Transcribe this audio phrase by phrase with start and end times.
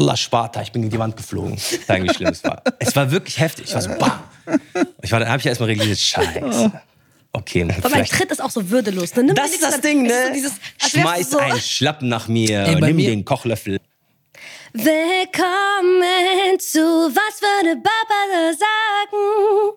[0.00, 1.58] Allah Sparta, ich bin gegen die Wand geflogen.
[1.58, 2.62] Sagen, wie schlimm es war.
[2.78, 3.66] Es war wirklich heftig.
[3.68, 4.20] Ich war so, bam.
[5.02, 6.72] Ich war, dann habe ich erstmal realisiert, scheiße.
[7.32, 8.12] Okay, Aber mein vielleicht.
[8.14, 9.14] Tritt ist auch so würdelos.
[9.14, 9.24] Ne?
[9.24, 10.32] Nimm Das ist das Ding, ne?
[10.78, 13.78] Schmeiß einen Schlappen nach mir, Ey, bei nimm mir- den Kochlöffel.
[14.72, 19.76] Willkommen zu Was würde Baba sagen?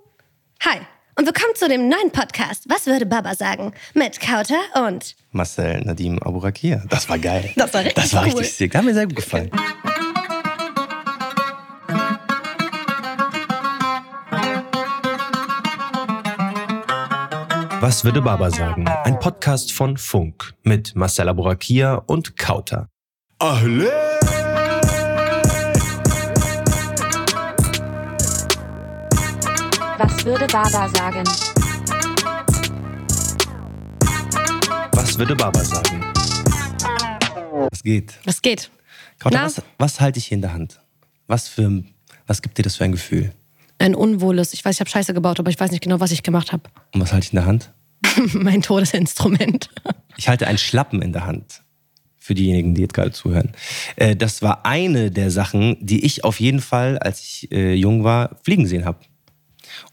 [0.62, 0.80] Hi
[1.20, 3.74] und willkommen zu dem neuen Podcast Was würde Baba sagen?
[3.94, 6.82] Mit Kauter und Marcel Nadim Aburakia.
[6.90, 7.52] Das war geil.
[7.58, 8.30] Das war richtig Das war cool.
[8.30, 8.74] richtig sick.
[8.74, 9.52] Hat mir sehr gut gefallen.
[17.84, 18.88] Was würde Baba sagen?
[18.88, 22.88] Ein Podcast von Funk mit Marcel Aburakia und Kauter.
[23.40, 23.92] Ahle!
[29.98, 31.26] Was würde Baba sagen?
[34.94, 36.14] Was würde Baba sagen?
[37.70, 38.14] Was geht?
[38.24, 38.72] Was geht?
[39.20, 40.80] Kauter, was, was halte ich hier in der Hand?
[41.28, 41.84] Was für,
[42.28, 43.34] was gibt dir das für ein Gefühl?
[43.80, 46.24] Ein unwohles, ich weiß, ich habe Scheiße gebaut, aber ich weiß nicht genau, was ich
[46.24, 46.64] gemacht habe.
[46.94, 47.74] Und was halte ich in der Hand?
[48.34, 49.70] mein Todesinstrument.
[50.18, 51.64] Ich halte einen Schlappen in der Hand.
[52.18, 53.52] Für diejenigen, die jetzt gerade zuhören.
[53.98, 58.04] Äh, Das war eine der Sachen, die ich auf jeden Fall, als ich äh, jung
[58.06, 59.00] war, fliegen sehen habe.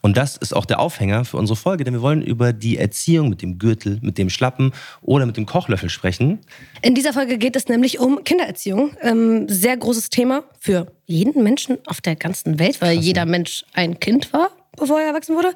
[0.00, 3.28] Und das ist auch der Aufhänger für unsere Folge, denn wir wollen über die Erziehung
[3.28, 4.72] mit dem Gürtel, mit dem Schlappen
[5.02, 6.38] oder mit dem Kochlöffel sprechen.
[6.82, 8.96] In dieser Folge geht es nämlich um Kindererziehung.
[9.02, 14.00] Ähm, sehr großes Thema für jeden Menschen auf der ganzen Welt, weil jeder Mensch ein
[14.00, 15.52] Kind war, bevor er erwachsen wurde.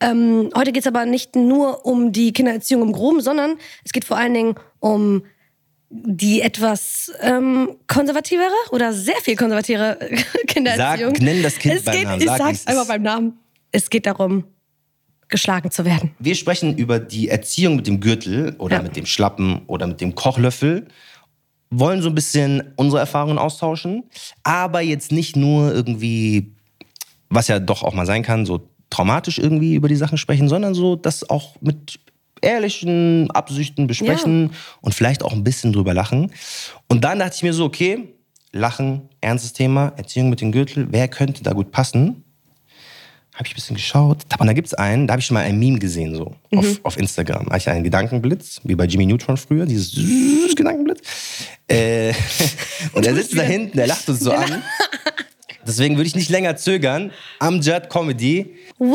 [0.00, 4.04] Ähm, heute geht es aber nicht nur um die Kindererziehung im Groben, sondern es geht
[4.04, 5.22] vor allen Dingen um
[5.88, 9.98] die etwas ähm, konservativere oder sehr viel konservativere
[10.46, 11.14] Kindererziehung.
[11.14, 12.20] Sag, nenn das Kind es beim geht, Namen.
[12.20, 13.38] Ich Sag, wie sag's einfach beim Namen.
[13.72, 14.44] Es geht darum,
[15.28, 16.12] geschlagen zu werden.
[16.18, 18.82] Wir sprechen über die Erziehung mit dem Gürtel oder Ja.
[18.82, 20.86] mit dem Schlappen oder mit dem Kochlöffel.
[21.70, 24.04] Wollen so ein bisschen unsere Erfahrungen austauschen,
[24.44, 26.52] aber jetzt nicht nur irgendwie,
[27.28, 30.74] was ja doch auch mal sein kann, so traumatisch irgendwie über die Sachen sprechen, sondern
[30.74, 31.98] so das auch mit
[32.40, 36.30] ehrlichen Absichten besprechen und vielleicht auch ein bisschen drüber lachen.
[36.86, 38.12] Und dann dachte ich mir so, okay,
[38.52, 42.22] Lachen, ernstes Thema, Erziehung mit dem Gürtel, wer könnte da gut passen?
[43.36, 44.24] Habe ich ein bisschen geschaut.
[44.38, 46.80] Und da gibt es einen, da habe ich schon mal ein Meme gesehen, so auf,
[46.82, 47.44] auf Instagram.
[47.44, 49.92] Da hatte ich einen Gedankenblitz, wie bei Jimmy Neutron früher, dieses
[50.56, 51.00] Gedankenblitz.
[51.68, 52.14] Äh,
[52.94, 54.62] und er sitzt da hinten, der lacht uns so an.
[55.66, 57.10] Deswegen würde ich nicht länger zögern.
[57.38, 58.56] Amjad Comedy.
[58.78, 58.94] Welcome!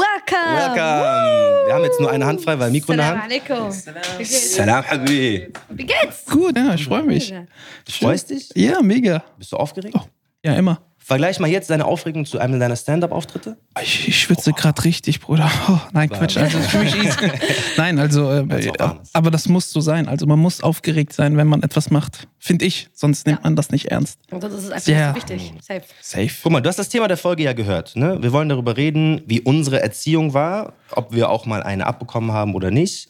[0.55, 1.67] Welcome!
[1.67, 3.31] Wir haben jetzt nur eine Hand frei, weil Mikro in der Salam Hand.
[3.31, 4.25] alaikum.
[4.25, 5.53] Salam, Habibi.
[5.69, 6.25] Wie geht's?
[6.25, 7.29] Gut, ja, ich freue mich.
[7.85, 8.49] Du freust dich?
[8.55, 9.23] Ja, mega.
[9.37, 9.95] Bist du aufgeregt?
[10.43, 10.81] Ja, immer.
[11.11, 13.57] Vergleich mal jetzt deine Aufregung zu einem deiner Stand-Up-Auftritte.
[13.81, 15.51] Ich, ich schwitze gerade richtig, Bruder.
[15.67, 16.37] Oh, nein, Quatsch.
[16.37, 17.29] Also für mich easy.
[17.77, 18.71] Nein, also, äh,
[19.11, 20.07] aber das muss so sein.
[20.07, 22.29] Also man muss aufgeregt sein, wenn man etwas macht.
[22.39, 22.87] Finde ich.
[22.93, 24.19] Sonst nimmt man das nicht ernst.
[24.31, 25.53] Und das ist einfach wichtig.
[25.61, 25.81] Safe.
[26.01, 26.31] Safe.
[26.43, 27.97] Guck mal, du hast das Thema der Folge ja gehört.
[27.97, 28.17] Ne?
[28.21, 32.55] Wir wollen darüber reden, wie unsere Erziehung war, ob wir auch mal eine abbekommen haben
[32.55, 33.09] oder nicht.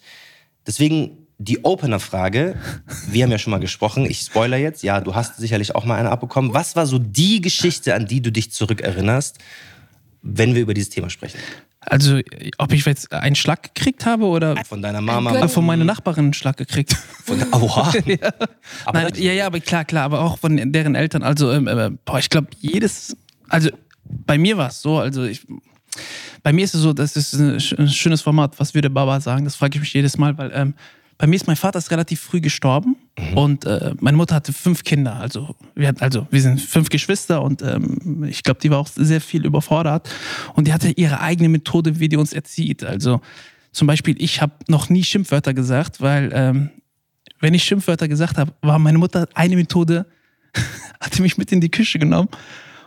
[0.65, 2.55] Deswegen die Opener-Frage.
[3.07, 4.05] Wir haben ja schon mal gesprochen.
[4.05, 4.83] Ich spoiler jetzt.
[4.83, 6.53] Ja, du hast sicherlich auch mal eine abbekommen.
[6.53, 9.39] Was war so die Geschichte, an die du dich zurückerinnerst,
[10.21, 11.39] wenn wir über dieses Thema sprechen?
[11.79, 12.19] Also,
[12.59, 15.35] ob ich jetzt einen Schlag gekriegt habe oder Von deiner Mama?
[15.35, 16.95] äh, von meiner Nachbarin einen Schlag gekriegt.
[17.25, 17.91] Von, oha.
[18.85, 21.23] Aber Nein, ja, ja, aber klar, klar, aber auch von deren Eltern.
[21.23, 23.17] Also, ähm, äh, boah, ich glaube, jedes,
[23.49, 23.71] also
[24.03, 25.41] bei mir war es so, also ich,
[26.43, 28.59] bei mir ist es so, das ist ein schönes Format.
[28.59, 29.45] Was würde Baba sagen?
[29.45, 30.75] Das frage ich mich jedes Mal, weil ähm,
[31.21, 32.95] bei mir ist mein Vater ist relativ früh gestorben
[33.35, 35.17] und äh, meine Mutter hatte fünf Kinder.
[35.17, 38.87] Also wir, hatten, also wir sind fünf Geschwister und ähm, ich glaube, die war auch
[38.87, 40.09] sehr viel überfordert
[40.55, 42.83] und die hatte ihre eigene Methode, wie die uns erzieht.
[42.83, 43.21] Also
[43.71, 46.71] zum Beispiel, ich habe noch nie Schimpfwörter gesagt, weil ähm,
[47.39, 50.07] wenn ich Schimpfwörter gesagt habe, war meine Mutter eine Methode,
[50.99, 52.29] hatte mich mit in die Küche genommen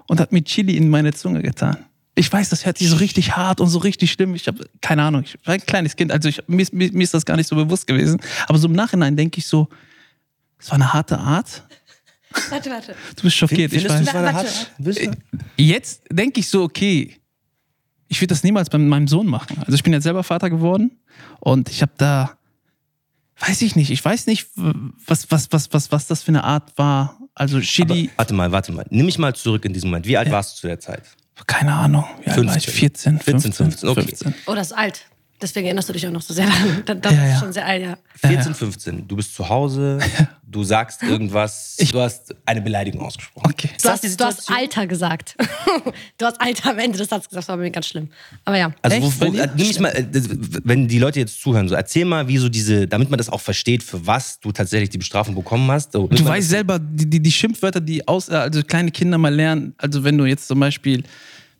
[0.08, 1.76] und hat mir Chili in meine Zunge getan.
[2.16, 4.34] Ich weiß, das hört sich so richtig hart und so richtig schlimm.
[4.36, 7.02] Ich habe keine Ahnung, ich war ein kleines Kind, also ich, mir, ist- mir, mir
[7.02, 8.20] ist das gar nicht so bewusst gewesen.
[8.47, 9.69] Aber so im Nachhinein denke ich so,
[10.58, 11.64] es war eine harte Art.
[12.50, 12.94] Warte, warte.
[13.16, 14.05] Du bist schockiert, ich Findest du weiß.
[14.06, 15.11] das war eine harte- Willst du?
[15.56, 17.16] Jetzt denke ich so, okay,
[18.08, 19.58] ich würde das niemals bei meinem Sohn machen.
[19.61, 20.93] Also ich bin jetzt selber Vater geworden
[21.40, 22.38] und ich habe da,
[23.40, 26.76] weiß ich nicht, ich weiß nicht, was, was, was, was, was das für eine Art
[26.78, 27.19] war.
[27.34, 28.87] Also Chili, Aber, warte mal, warte mal.
[28.90, 30.06] Nimm mich mal zurück in diesen Moment.
[30.06, 31.02] Wie alt warst du zu der Zeit?
[31.46, 32.66] Keine Ahnung, wie alt war ich?
[32.66, 34.02] 14, 14, 15, 15, okay.
[34.02, 34.34] 15.
[34.46, 35.06] Oh, das ist alt.
[35.44, 36.82] Deswegen erinnerst du dich auch noch so sehr daran.
[37.02, 37.35] Das, Ja, ja.
[37.35, 37.99] ist schon sehr alt, ja.
[38.17, 39.99] 14, 15, du bist zu Hause,
[40.50, 43.50] du sagst irgendwas, du hast eine Beleidigung ausgesprochen.
[43.52, 43.69] Okay.
[43.76, 44.50] Ist Du das hast, du hast?
[44.50, 45.37] Alter gesagt.
[46.19, 48.08] du hast Alter am Ende des Satzes gesagt, das war bei mir ganz schlimm.
[48.46, 48.73] Aber ja.
[48.81, 50.06] Also, wo, wo, nimm mich mal, äh,
[50.64, 53.40] wenn die Leute jetzt zuhören, so erzähl mal, wie so diese, damit man das auch
[53.43, 55.93] versteht, für was du tatsächlich die Bestrafung bekommen hast.
[55.93, 59.35] So, Du weißt selber, die, die, die Schimpfwörter, die aus, äh, also kleine Kinder mal
[59.35, 61.02] lernen, also wenn du jetzt zum Beispiel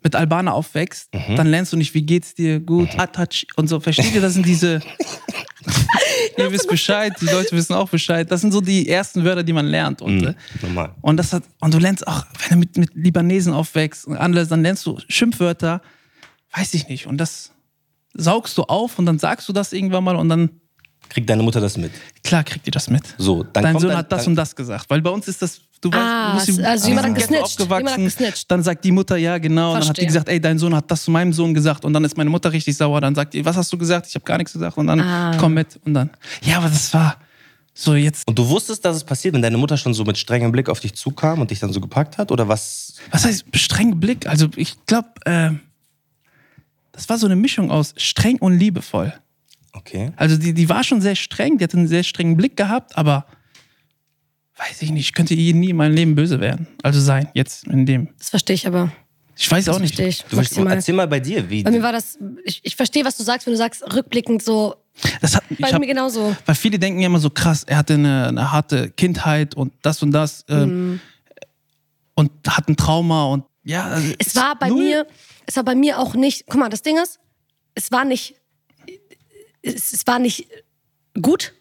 [0.05, 1.37] mit Albaner aufwächst, Mhm.
[1.37, 3.81] dann lernst du nicht, wie geht's dir, gut, Atach und so.
[3.81, 4.21] Versteht ihr?
[4.21, 4.81] Das sind diese.
[6.39, 8.31] ihr wisst Bescheid, die Leute wissen auch Bescheid.
[8.31, 10.03] Das sind so die ersten Wörter, die man lernt.
[10.03, 10.95] Und, Mhm, äh, normal.
[11.01, 14.49] und, das hat, und du lernst auch, wenn du mit, mit Libanesen aufwächst und anders,
[14.49, 15.81] dann lernst du Schimpfwörter,
[16.57, 17.07] weiß ich nicht.
[17.07, 17.51] Und das
[18.15, 20.51] saugst du auf und dann sagst du das irgendwann mal und dann,
[21.11, 21.93] Kriegt deine Mutter das mit?
[22.23, 23.03] klar, kriegt ihr das mit.
[23.19, 24.89] So, dann Dein Sohn dann, hat das und das gesagt.
[24.89, 27.59] Weil bei uns ist das, du weißt, Ah, musst also jemand hat gesnitcht.
[27.61, 28.05] Jemand hat aufgewachsen.
[28.05, 28.51] gesnitcht.
[28.51, 29.73] Dann sagt die Mutter, ja, genau.
[29.75, 30.07] Und dann hat die Verstehe.
[30.07, 31.85] gesagt, ey, dein Sohn hat das zu meinem Sohn gesagt.
[31.85, 33.01] Und dann ist meine Mutter richtig sauer.
[33.01, 34.07] Dann sagt die, was hast du gesagt?
[34.09, 34.77] Ich habe gar nichts gesagt.
[34.79, 35.37] Und dann Ah.
[35.39, 35.79] komm mit.
[35.85, 36.11] Und dann,
[36.43, 37.17] ja, aber das war
[37.77, 40.53] so jetzt, und du wusstest, dass es passiert, wenn deine Mutter schon so mit strengem
[40.53, 42.31] Blick auf dich zukam und dich dann so gepackt hat?
[42.31, 42.95] Oder was?
[43.11, 44.29] was heißt streng Blick?
[44.29, 45.51] Also ich glaube, äh,
[46.93, 49.13] das war so eine Mischung aus streng und liebevoll.
[49.73, 50.13] Okay.
[50.15, 53.27] Also die, die war schon sehr streng, die hat einen sehr strengen Blick gehabt, aber
[54.57, 56.67] weiß ich nicht, ich könnte ihr nie in meinem Leben böse werden.
[56.83, 58.09] Also sein, jetzt in dem.
[58.19, 58.93] Das verstehe ich aber.
[59.37, 59.99] Ich weiß auch Das nicht.
[59.99, 60.23] ich.
[60.31, 60.75] Du, maximal.
[60.75, 61.65] erzähl mal bei dir, wie.
[61.65, 64.77] Bei mir war das, ich, ich verstehe, was du sagst, wenn du sagst, rückblickend so,
[65.21, 66.37] Das hat, ich bei hab, mir genauso.
[66.47, 70.03] Weil viele denken ja immer so krass, er hatte eine, eine harte Kindheit und das
[70.05, 71.01] und das ähm,
[72.15, 73.87] und hat ein Trauma und ja.
[73.87, 75.05] also Es war bei mir,
[75.47, 77.19] es war bei mir auch nicht, guck mal, das Ding ist,
[77.75, 78.37] es war nicht,
[79.63, 80.47] es, es war nicht
[81.21, 81.55] gut,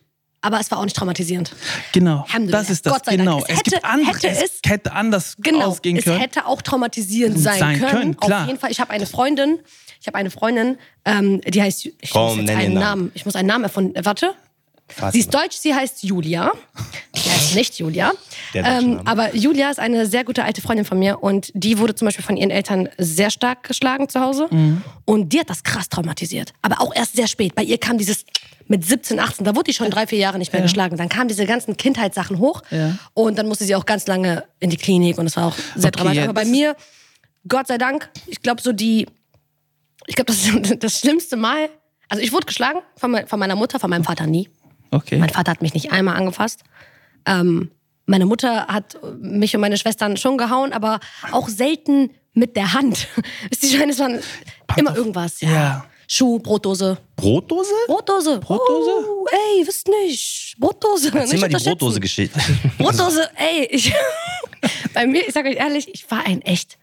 [0.44, 1.52] aber es war auch nicht traumatisierend.
[1.94, 2.94] Genau, das ist das.
[2.94, 3.28] Gott sei Dank.
[3.28, 3.40] genau.
[3.40, 6.20] Es Es, hätte- gibt andere, hätte es, es- hätte anders Genau, ausgehen es können.
[6.20, 7.92] hätte auch traumatisierend sein, Sein können.
[7.92, 8.42] können, klar.
[8.44, 8.70] Auf jeden Fall.
[8.72, 9.60] Ich habe eine Freundin,
[10.00, 12.80] ich habe eine Freundin, ähm, die heißt, ich Komm, muss jetzt einen Namen.
[12.84, 13.12] Namen.
[13.16, 14.06] ich muss einen Namen erfunden.
[14.06, 14.36] Warte.
[14.88, 15.12] Fatima.
[15.12, 16.52] Sie ist deutsch, sie heißt Julia.
[17.16, 18.12] Sie heißt nicht Julia.
[18.54, 22.06] Ähm, aber Julia ist eine sehr gute alte Freundin von mir und die wurde zum
[22.06, 24.48] Beispiel von ihren Eltern sehr stark geschlagen zu Hause.
[24.52, 24.82] Mhm.
[25.06, 26.54] Und die hat das krass traumatisiert.
[26.62, 27.56] Aber auch erst sehr spät.
[27.56, 28.26] Bei ihr kam dieses
[28.68, 30.96] mit 17, 18, da wurde die schon drei, vier Jahre nicht mehr geschlagen.
[30.98, 32.98] Dann kamen diese ganzen Kindheitssachen hoch Ja.
[33.14, 35.88] und dann musste sie auch ganz lange in die Klinik und es war auch sehr
[35.90, 36.18] Okay, dramatisch.
[36.18, 36.76] ja, Aber bei mir,
[37.48, 39.06] Gott sei Dank, ich glaube so die,
[40.08, 41.70] ich glaube das ist das schlimmste Mal,
[42.10, 44.50] also ich wurde geschlagen von, von meiner Mutter, von meinem Vater nie.
[44.94, 45.18] Okay.
[45.18, 46.64] Mein Vater hat mich nicht einmal angefasst.
[47.26, 47.72] Ähm,
[48.06, 51.00] meine Mutter hat mich und meine Schwestern schon gehauen, aber
[51.32, 53.08] auch selten mit der Hand.
[53.50, 54.10] Wisst ihr, es war
[54.78, 55.42] immer irgendwas.
[55.42, 55.50] Ja.
[55.50, 55.86] Ja.
[56.08, 56.98] Schuh, Brotdose.
[57.16, 57.72] Brotdose?
[57.88, 58.40] Brotdose.
[58.40, 58.92] Brotdose?
[59.08, 60.56] Oh, ey, wisst nicht.
[60.60, 61.08] Brotdose.
[61.08, 61.64] Erzähl nicht mal die.
[61.64, 62.40] Brotdose-Geschichte.
[62.78, 63.94] Brotdose, ey, ich,
[64.94, 66.78] bei mir, ich sage euch ehrlich, ich war ein echt,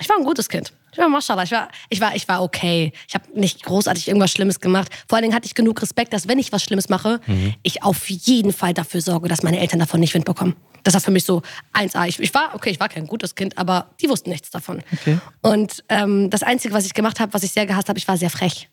[0.00, 0.72] ich war ein gutes Kind.
[0.92, 2.92] Ich war Maschallah, ich war, ich war, ich war okay.
[3.08, 4.90] Ich habe nicht großartig irgendwas Schlimmes gemacht.
[5.08, 7.20] Vor allen Dingen hatte ich genug Respekt, dass wenn ich was Schlimmes mache,
[7.62, 10.56] ich auf jeden Fall dafür sorge, dass meine Eltern davon nicht Wind bekommen.
[10.82, 11.42] Das war für mich so
[11.74, 12.08] 1A.
[12.08, 14.82] Ich, ich war, okay, ich war kein gutes Kind, aber die wussten nichts davon.
[14.92, 15.18] Okay.
[15.42, 18.16] Und ähm, das Einzige, was ich gemacht habe, was ich sehr gehasst habe, ich war
[18.16, 18.68] sehr frech.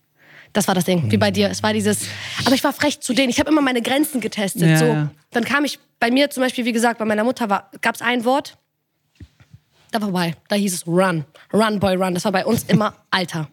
[0.53, 1.49] Das war das Ding, wie bei dir.
[1.49, 2.05] Es war dieses,
[2.45, 3.29] aber ich war frech zu denen.
[3.29, 4.63] Ich habe immer meine Grenzen getestet.
[4.63, 4.85] Ja, so.
[4.85, 5.09] ja.
[5.31, 7.47] Dann kam ich, bei mir zum Beispiel, wie gesagt, bei meiner Mutter
[7.81, 8.57] gab es ein Wort,
[9.91, 10.35] da war vorbei.
[10.47, 11.25] Da hieß es Run.
[11.53, 12.13] Run, Boy, Run.
[12.13, 13.47] Das war bei uns immer Alter.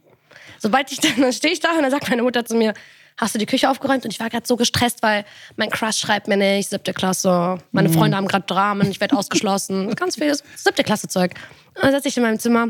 [0.59, 2.75] Sobald ich dann, dann stehe ich da und dann sagt meine Mutter zu mir,
[3.17, 4.05] hast du die Küche aufgeräumt?
[4.05, 5.25] Und ich war gerade so gestresst, weil
[5.57, 7.59] mein Crush schreibt mir nicht, siebte Klasse.
[7.71, 9.95] Meine Freunde haben gerade Dramen, ich werde ausgeschlossen.
[9.95, 11.33] Ganz viel siebte Klasse Zeug.
[11.75, 12.69] Und dann sitze ich in meinem Zimmer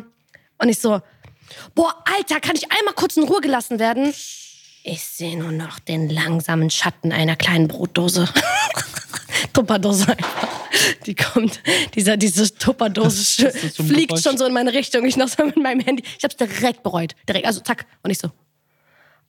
[0.58, 1.00] und ich so,
[1.75, 4.14] boah, Alter, kann ich einmal kurz in Ruhe gelassen werden?
[4.82, 8.28] Ich sehe nur noch den langsamen Schatten einer kleinen Brotdose.
[9.54, 10.48] Tupperdose einfach.
[11.06, 11.60] Die kommt,
[11.94, 14.23] dieser, diese Tupperdose fliegt Geräusch?
[14.23, 15.04] schon so in meine Richtung.
[15.06, 16.02] Ich noch so mit meinem Handy.
[16.18, 17.14] Ich hab's direkt bereut.
[17.28, 17.87] Direkt, also zack.
[18.02, 18.30] Und ich so.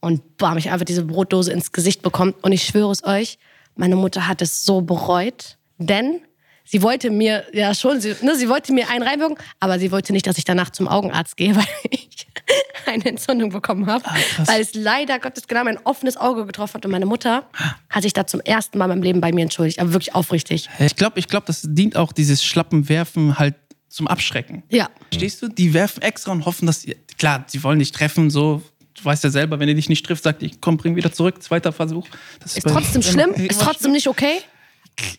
[0.02, 2.34] Und bam, ich einfach diese Brotdose ins Gesicht bekommen.
[2.42, 3.38] Und ich schwöre es euch,
[3.76, 6.22] meine Mutter hat es so bereut, denn
[6.64, 10.14] sie wollte mir, ja schon, sie, ne, sie wollte mir einen reinwirken, aber sie wollte
[10.14, 12.28] nicht, dass ich danach zum Augenarzt gehe, weil ich
[12.86, 14.04] eine Entzündung bekommen habe.
[14.04, 14.48] krass.
[14.48, 16.86] weil es leider Gottes genau mein offenes Auge getroffen hat.
[16.86, 17.48] Und meine Mutter
[17.90, 19.80] hat sich da zum ersten Mal in meinem Leben bei mir entschuldigt.
[19.80, 20.70] Aber wirklich aufrichtig.
[20.80, 23.56] Ich glaube, ich glaub, das dient auch dieses schlappen Werfen halt
[23.90, 24.64] zum Abschrecken.
[24.70, 24.90] Ja.
[25.10, 25.48] Verstehst du?
[25.48, 28.62] Die werfen extra und hoffen, dass sie, klar, sie wollen dich treffen, so.
[28.98, 31.44] Du weißt ja selber, wenn ihr dich nicht trifft, sagt ich, komm, bring wieder zurück,
[31.44, 32.08] zweiter Versuch.
[32.40, 34.38] Das Ist bei- trotzdem schlimm, ist trotzdem nicht okay.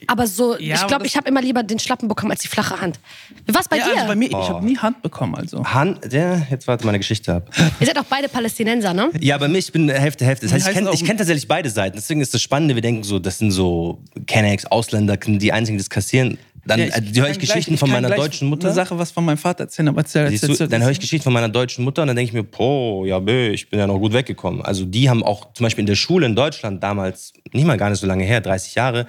[0.07, 2.81] Aber so, Ja, ich glaube, ich habe immer lieber den Schlappen bekommen als die flache
[2.81, 2.99] Hand.
[3.45, 3.95] Wie war's bei Ja, dir?
[3.97, 5.65] also bei mir, ich habe nie Hand bekommen, also.
[5.65, 7.51] Han, der, jetzt warte meine Geschichte ab.
[7.81, 9.11] Ihr seid auch beide Palästinenser, ne?
[9.21, 10.47] Ja, bei mir, ich bin Hälfte, Hälfte.
[10.47, 11.97] Das heißt, ich kenne kenn tatsächlich beide Seiten.
[11.97, 15.83] Deswegen ist das Spannende, wir denken so, das sind so Kennex, Ausländer, die einzigen, die
[15.83, 16.39] das kassieren.
[16.65, 18.67] Dann Ja, äh, höre ich Geschichten gleich- von ich meiner deutschen Mutter.
[18.67, 21.23] Eine Sache, was von meinem Vater erzählen, aber erzähl, erzähl, du, dann höre ich Geschichten
[21.23, 23.87] von meiner deutschen Mutter und dann denke ich mir, boah, ja, bö, ich bin ja
[23.87, 24.63] noch gut weggekommen.
[24.63, 27.91] Also die haben auch zum Beispiel in der Schule in Deutschland damals, nicht mal gar
[27.91, 29.07] nicht so lange her, 30 Jahre,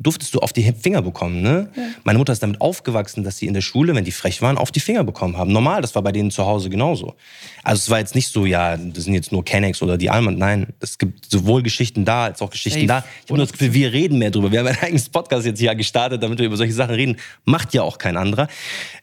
[0.00, 1.42] durftest du auf die Finger bekommen.
[1.42, 1.68] Ne?
[2.04, 4.72] Meine Mutter ist damit aufgewachsen, dass sie in der Schule, wenn die frech waren, auf
[4.72, 5.52] die Finger bekommen haben.
[5.52, 7.14] Normal, das war bei denen zu Hause genauso.
[7.62, 10.38] Also es war jetzt nicht so, ja, das sind jetzt nur Kennex oder die Almond.
[10.38, 13.02] Nein, es gibt sowohl Geschichten da als auch Geschichten Safe.
[13.02, 13.04] da.
[13.24, 14.50] Ich habe nur das Gefühl, wir reden mehr drüber.
[14.50, 17.16] Wir haben einen eigenen Podcast jetzt hier gestartet, damit wir über solche Sachen reden.
[17.44, 18.48] Macht ja auch kein anderer.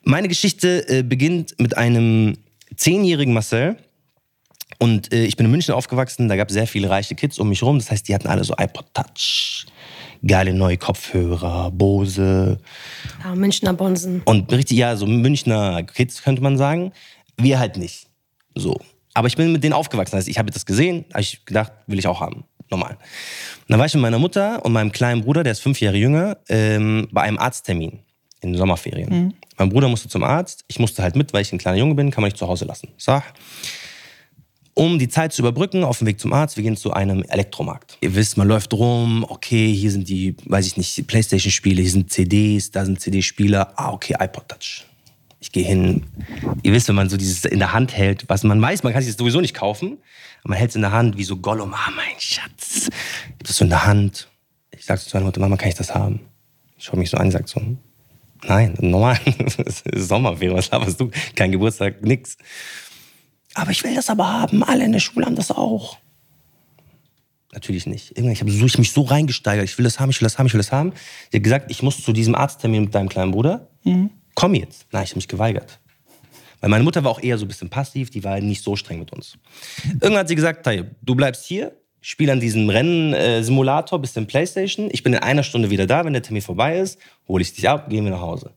[0.03, 2.37] Meine Geschichte äh, beginnt mit einem
[2.75, 3.77] zehnjährigen Marcel.
[4.79, 7.49] Und äh, ich bin in München aufgewachsen, da gab es sehr viele reiche Kids um
[7.49, 7.79] mich rum.
[7.79, 9.65] Das heißt, die hatten alle so iPod Touch,
[10.25, 12.59] geile neue Kopfhörer, Bose
[13.23, 14.21] Ja, Münchner Bonsen.
[14.25, 16.91] und richtig, ja, so Münchner Kids könnte man sagen.
[17.37, 18.07] Wir halt nicht.
[18.55, 18.79] So.
[19.13, 20.15] Aber ich bin mit denen aufgewachsen.
[20.15, 22.45] Also ich habe das gesehen, habe ich gedacht, will ich auch haben.
[22.69, 22.91] Normal.
[22.91, 25.97] Und dann war ich mit meiner Mutter und meinem kleinen Bruder, der ist fünf Jahre
[25.97, 27.99] jünger, ähm, bei einem Arzttermin
[28.41, 29.33] in den Sommerferien.
[29.57, 32.11] Mein Bruder musste zum Arzt, ich musste halt mit, weil ich ein kleiner Junge bin,
[32.11, 32.89] kann man nicht zu Hause lassen.
[32.97, 33.21] So.
[34.77, 37.97] Um die Zeit zu überbrücken, auf dem Weg zum Arzt, wir gehen zu einem Elektromarkt.
[38.01, 42.11] Ihr wisst, man läuft rum, okay, hier sind die, weiß ich nicht, Playstation-Spiele, hier sind
[42.11, 44.85] CDs, da sind CD-Spieler, ah, okay, iPod Touch.
[45.39, 46.03] Ich gehe hin.
[46.61, 49.01] Ihr wisst, wenn man so dieses in der Hand hält, was man weiß, man kann
[49.01, 49.97] sich das sowieso nicht kaufen,
[50.43, 52.87] aber man hält es in der Hand wie so Gollum, ah, mein Schatz.
[53.31, 54.29] Hab das so in der Hand.
[54.69, 56.19] Ich sag zu meiner Mutter, Mama, kann ich das haben?
[56.77, 57.59] Ich schaue mich so an, sag so,
[58.43, 59.19] nein, normal,
[59.65, 61.09] es Sommerferien, was laberst du?
[61.35, 62.37] Kein Geburtstag, nix.
[63.57, 64.63] Aber ich will das aber haben.
[64.63, 65.97] Alle in der Schule haben das auch.
[67.53, 68.11] Natürlich nicht.
[68.11, 69.65] Irgendwann, ich habe so, ich mich so reingesteigert.
[69.65, 70.93] Ich will das haben, ich will das haben, ich will das haben.
[71.31, 73.67] Sie hat gesagt, ich muss zu diesem Arzttermin mit deinem kleinen Bruder.
[74.35, 74.85] Komm jetzt.
[74.91, 75.79] Nein, ich habe mich geweigert.
[76.61, 78.99] Weil meine Mutter war auch eher so ein bisschen passiv, die war nicht so streng
[78.99, 79.37] mit uns.
[79.85, 84.89] Irgendwann hat sie gesagt, Tayyip, du bleibst hier, spiel an diesem Rennen-Simulator, bisschen Playstation.
[84.91, 87.67] Ich bin in einer Stunde wieder da, wenn der Termin vorbei ist, hole ich dich
[87.67, 88.53] ab, gehen wir nach Hause.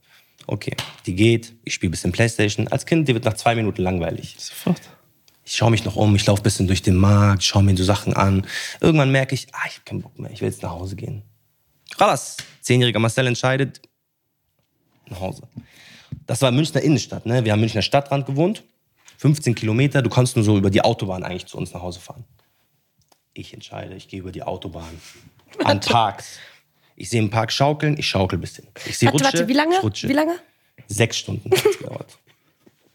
[0.50, 0.74] Okay,
[1.06, 2.66] die geht, ich spiele bisschen Playstation.
[2.66, 4.34] Als Kind, die wird nach zwei Minuten langweilig.
[4.36, 4.80] Sofort.
[5.44, 7.84] Ich schaue mich noch um, ich laufe ein bisschen durch den Markt, schaue mir so
[7.84, 8.44] Sachen an.
[8.80, 11.22] Irgendwann merke ich, ah, ich habe keinen Bock mehr, ich will jetzt nach Hause gehen.
[11.98, 13.80] Ralas, zehnjähriger Marcel entscheidet,
[15.08, 15.42] nach Hause.
[16.26, 17.44] Das war Münchner Innenstadt, ne?
[17.44, 18.64] Wir haben Münchner Stadtrand gewohnt,
[19.18, 22.24] 15 Kilometer, du konntest nur so über die Autobahn eigentlich zu uns nach Hause fahren.
[23.34, 25.00] Ich entscheide, ich gehe über die Autobahn.
[25.62, 26.40] An Parks.
[27.00, 28.66] Ich sehe im Park schaukeln, ich schaukel ein bisschen.
[28.86, 29.80] Ich sehe Rutsche, warte, wie lange?
[29.80, 30.06] rutsche.
[30.06, 30.34] Wie lange?
[30.86, 32.18] Sechs Stunden hat's gedauert.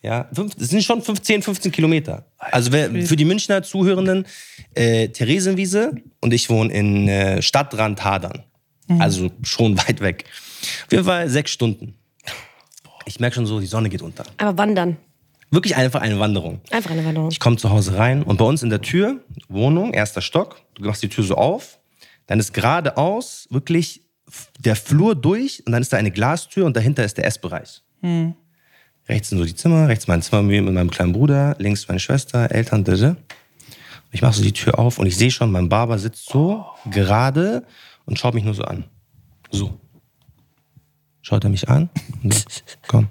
[0.03, 2.24] Ja, fünf, das sind schon 15, 15 Kilometer.
[2.38, 4.27] Also wer, für die Münchner Zuhörenden,
[4.75, 8.43] äh, Theresienwiese und ich wohne in äh, Stadtrand Hadern.
[9.00, 10.25] Also schon weit weg.
[10.85, 11.95] Auf jeden Fall sechs Stunden.
[13.05, 14.24] Ich merke schon so, die Sonne geht unter.
[14.38, 14.97] Aber wandern.
[15.50, 16.62] Wirklich einfach eine Wanderung.
[16.69, 17.31] Einfach eine Wanderung.
[17.31, 20.83] Ich komme zu Hause rein und bei uns in der Tür, Wohnung, erster Stock, du
[20.83, 21.79] machst die Tür so auf,
[22.27, 24.01] dann ist geradeaus wirklich
[24.60, 27.84] der Flur durch und dann ist da eine Glastür und dahinter ist der Essbereich.
[29.08, 32.51] Rechts sind so die Zimmer, rechts mein Zimmer mit meinem kleinen Bruder, links meine Schwester,
[32.51, 33.15] Eltern, dada.
[34.12, 37.65] Ich mache so die Tür auf und ich sehe schon, mein Barber sitzt so gerade
[38.05, 38.86] und schaut mich nur so an.
[39.51, 39.79] So.
[41.22, 41.89] Schaut er mich an
[42.24, 43.08] und sagt, komm.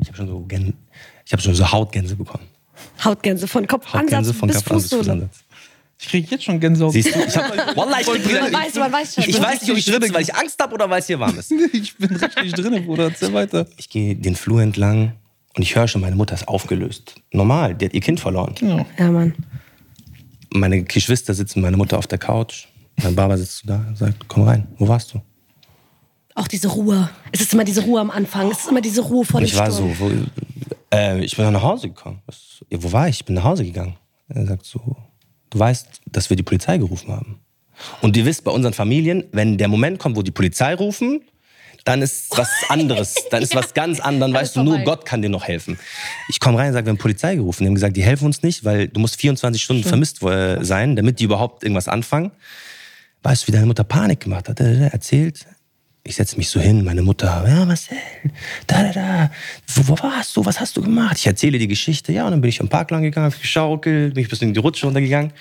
[0.00, 0.74] Ich habe schon so Gän
[1.26, 2.44] ich habe schon so Hautgänse bekommen.
[3.04, 5.28] Hautgänse von Kopfansatz Hautgänse von bis Kapansatz bis Fußsohle.
[5.98, 6.92] Ich kriege jetzt schon Gänsehaut.
[6.92, 7.18] Siehst du?
[7.20, 9.24] Ich hab, Wallah, ich, krieg Man wieder- weiß, man weiß schon.
[9.26, 11.38] ich weiß nicht, ob ich schwitze, weil ich Angst habe oder weil es hier warm
[11.38, 11.50] ist.
[11.72, 13.04] ich bin richtig drin, Bruder.
[13.04, 13.66] Erzähl weiter.
[13.78, 15.12] Ich gehe den Flur entlang
[15.56, 17.14] und ich höre schon, meine Mutter ist aufgelöst.
[17.32, 18.54] Normal, die hat ihr Kind verloren.
[18.58, 18.84] Genau.
[18.98, 19.34] Ja, Mann.
[20.52, 22.66] Meine Geschwister sitzen, meine Mutter auf der Couch.
[23.02, 25.20] Mein Baba sitzt da und sagt, komm rein, wo warst du?
[26.34, 27.08] Auch diese Ruhe.
[27.32, 28.50] Es ist immer diese Ruhe am Anfang.
[28.50, 29.94] Es ist immer diese Ruhe vor dem ich war Sturm.
[29.98, 30.10] so, wo,
[30.94, 32.20] äh, ich bin nach Hause gekommen.
[32.26, 33.16] Was, ja, wo war ich?
[33.20, 33.96] Ich bin nach Hause gegangen.
[34.28, 34.96] Er sagt so,
[35.58, 37.40] weißt, dass wir die Polizei gerufen haben.
[38.00, 41.22] Und ihr wisst, bei unseren Familien, wenn der Moment kommt, wo die Polizei rufen,
[41.84, 43.14] dann ist was anderes.
[43.30, 44.32] Dann ist was ganz anderes.
[44.32, 44.78] Dann weißt du, nur.
[44.80, 45.78] Gott kann dir noch helfen.
[46.28, 47.62] Ich komme rein und sage, wir haben Polizei gerufen.
[47.62, 50.96] Die haben gesagt, die helfen uns nicht, weil du musst 24 Stunden vermisst äh, sein,
[50.96, 52.32] damit die überhaupt irgendwas anfangen.
[53.22, 54.60] Weißt du, wie deine Mutter Panik gemacht hat?
[54.60, 55.46] Er erzählt.
[56.06, 57.96] Ich setze mich so hin, meine Mutter, ja, Marcel,
[58.68, 59.30] da, da, da,
[59.66, 61.16] wo, wo warst du, was hast du gemacht?
[61.18, 64.14] Ich erzähle die Geschichte, ja, und dann bin ich am Park lang gegangen, hab geschaukelt,
[64.14, 65.32] bin ich ein bisschen in die Rutsche runtergegangen.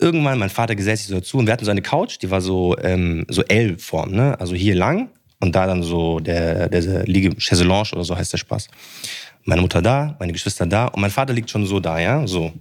[0.00, 2.40] Irgendwann, mein Vater gesetzt sich so dazu und wir hatten so eine Couch, die war
[2.40, 4.38] so, ähm, so L-Form, ne?
[4.40, 8.38] also hier lang und da dann so der, der Liege, Chaiselange oder so heißt der
[8.38, 8.68] Spaß.
[9.44, 12.52] Meine Mutter da, meine Geschwister da und mein Vater liegt schon so da, ja, so.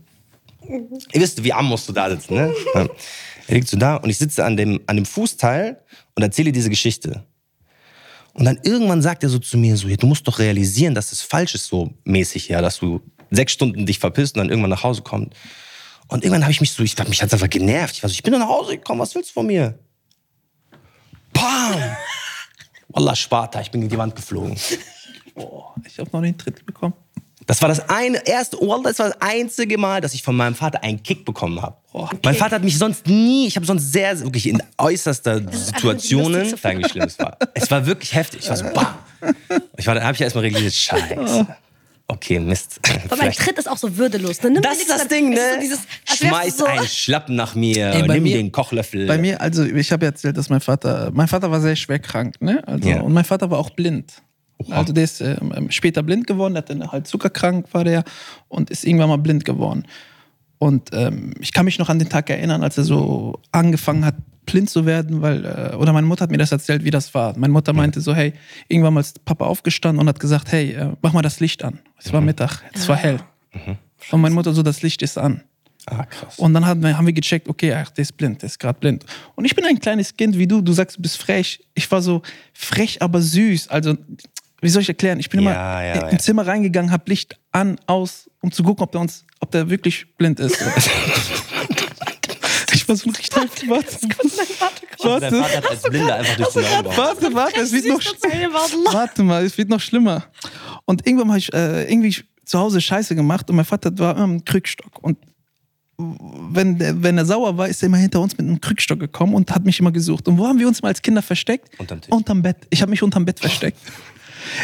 [0.70, 2.54] Ihr wisst, wie arm musst du da sitzen, ne?
[3.48, 5.82] Er liegt so da und ich sitze an dem, an dem Fußteil
[6.16, 7.26] und erzähle diese Geschichte.
[8.34, 11.12] Und dann irgendwann sagt er so zu mir so, ja, du musst doch realisieren, dass
[11.12, 13.02] es falsch ist so mäßig, ja, dass du
[13.32, 15.32] sechs Stunden dich verpisst und dann irgendwann nach Hause kommst.
[16.08, 17.96] Und irgendwann habe ich mich so, ich glaube, mich hat's einfach genervt.
[17.96, 19.80] Ich war so, ich bin doch nach Hause gekommen, was willst du von mir?
[21.34, 21.82] Bam!
[22.94, 24.58] Allah Sparta, ich bin gegen die Wand geflogen.
[25.34, 26.94] Boah, ich habe noch den Tritt bekommen.
[27.48, 30.84] Das war das eine, erste, das war das einzige Mal, dass ich von meinem Vater
[30.84, 31.78] einen Kick bekommen habe.
[32.24, 36.80] Mein Vater hat mich sonst nie, ich habe sonst sehr, wirklich in äußerster Situationen, sagen,
[36.80, 37.38] wie schlimm es war.
[37.54, 38.42] Es war wirklich heftig.
[38.44, 38.88] Ich war so, bam.
[39.78, 41.48] Ich war, dann habe ich erstmal realisiert, scheiße.
[42.10, 42.80] Okay, Mist.
[43.10, 44.42] Aber mein Tritt ist auch so würdelos.
[44.42, 44.52] Ne?
[44.52, 45.40] Nimm Das ist das mehr- Ding, ne?
[45.56, 49.08] So dieses, Schmeiß so, einen Schlappen nach mir, Ey, nimm mir- den Kochlöffel.
[49.08, 52.00] Bei mir, also ich habe ja erzählt, dass mein Vater, mein Vater war sehr schwer
[52.00, 52.62] krank, ne?
[52.66, 53.02] Also, Ja.
[53.02, 54.22] Und mein Vater war auch blind.
[54.70, 58.04] Also der ist ähm, ähm, später blind geworden, der hatte halt zuckerkrank war der
[58.48, 59.86] und ist irgendwann mal blind geworden.
[60.58, 64.16] Und ähm, ich kann mich noch an den Tag erinnern, als er so angefangen hat,
[64.48, 67.38] blind zu werden, weil, äh, oder meine Mutter hat mir das erzählt, wie das war.
[67.38, 68.34] Meine Mutter meinte so, hey,
[68.68, 71.80] irgendwann mal ist Papa aufgestanden und hat gesagt, hey, äh, mach mal das Licht an.
[72.00, 73.20] Es war Mittag, es war hell.
[74.12, 75.44] Und meine Mutter so, das Licht ist an.
[75.86, 76.40] ah, krass.
[76.40, 78.80] Und dann haben wir, haben wir gecheckt, okay, ach, der ist blind, der ist gerade
[78.80, 79.06] blind.
[79.36, 81.60] Und ich bin ein kleines Kind wie du, du sagst, du bist frech.
[81.76, 82.22] Ich war so
[82.54, 83.68] frech, aber süß.
[83.70, 83.96] Also,
[84.62, 85.20] wie soll ich erklären?
[85.20, 86.18] Ich bin Ja, immer ja, ins ja.
[86.20, 90.08] Zimmer reingegangen, hab Licht an, aus, um zu gucken, ob der, uns, ob der wirklich
[90.18, 90.58] blind ist.
[92.74, 95.22] ich ein richtig warte, mein Vater kommt.
[95.22, 96.98] Dein Vater hat als Blinder einfach durch den Raum gehauen.
[96.98, 98.94] Warte, warte, es wird noch, er war.
[98.94, 100.24] warte mal, es wird noch schlimmer.
[100.86, 104.28] Und irgendwann habe ich äh, irgendwie zu Hause Scheiße gemacht und mein Vater war immer
[104.28, 105.04] mit einem Krückstock.
[105.04, 105.18] Und
[105.98, 109.34] wenn, der, wenn er sauer war, ist er immer hinter uns mit einem Krückstock gekommen
[109.34, 110.28] und hat mich immer gesucht.
[110.28, 111.70] Und wo haben wir uns mal als Kinder versteckt?
[111.80, 112.12] Unterm Tisch.
[112.12, 112.58] Unterm Bett.
[112.70, 113.80] Ich habe mich unterm Bett versteckt.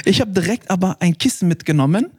[0.06, 2.12] Ich habe direkt aber ein Kissen mitgenommen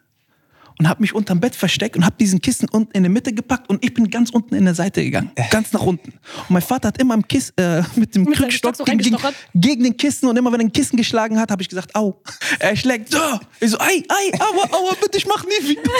[0.79, 3.71] und habe mich unterm Bett versteckt und habe diesen Kissen unten in der Mitte gepackt
[3.71, 6.11] und ich bin ganz unten in der Seite gegangen, ganz nach unten.
[6.11, 9.17] Und mein Vater hat immer am Kiss, äh, mit dem Mit Krückstock Stock so gegen,
[9.55, 12.21] gegen den Kissen und immer wenn er ein Kissen geschlagen hat, habe ich gesagt, au.
[12.59, 13.19] Er schlägt so.
[13.61, 15.83] Ich so, ei, ei, aua, aua, bitte, ich mach nie wieder.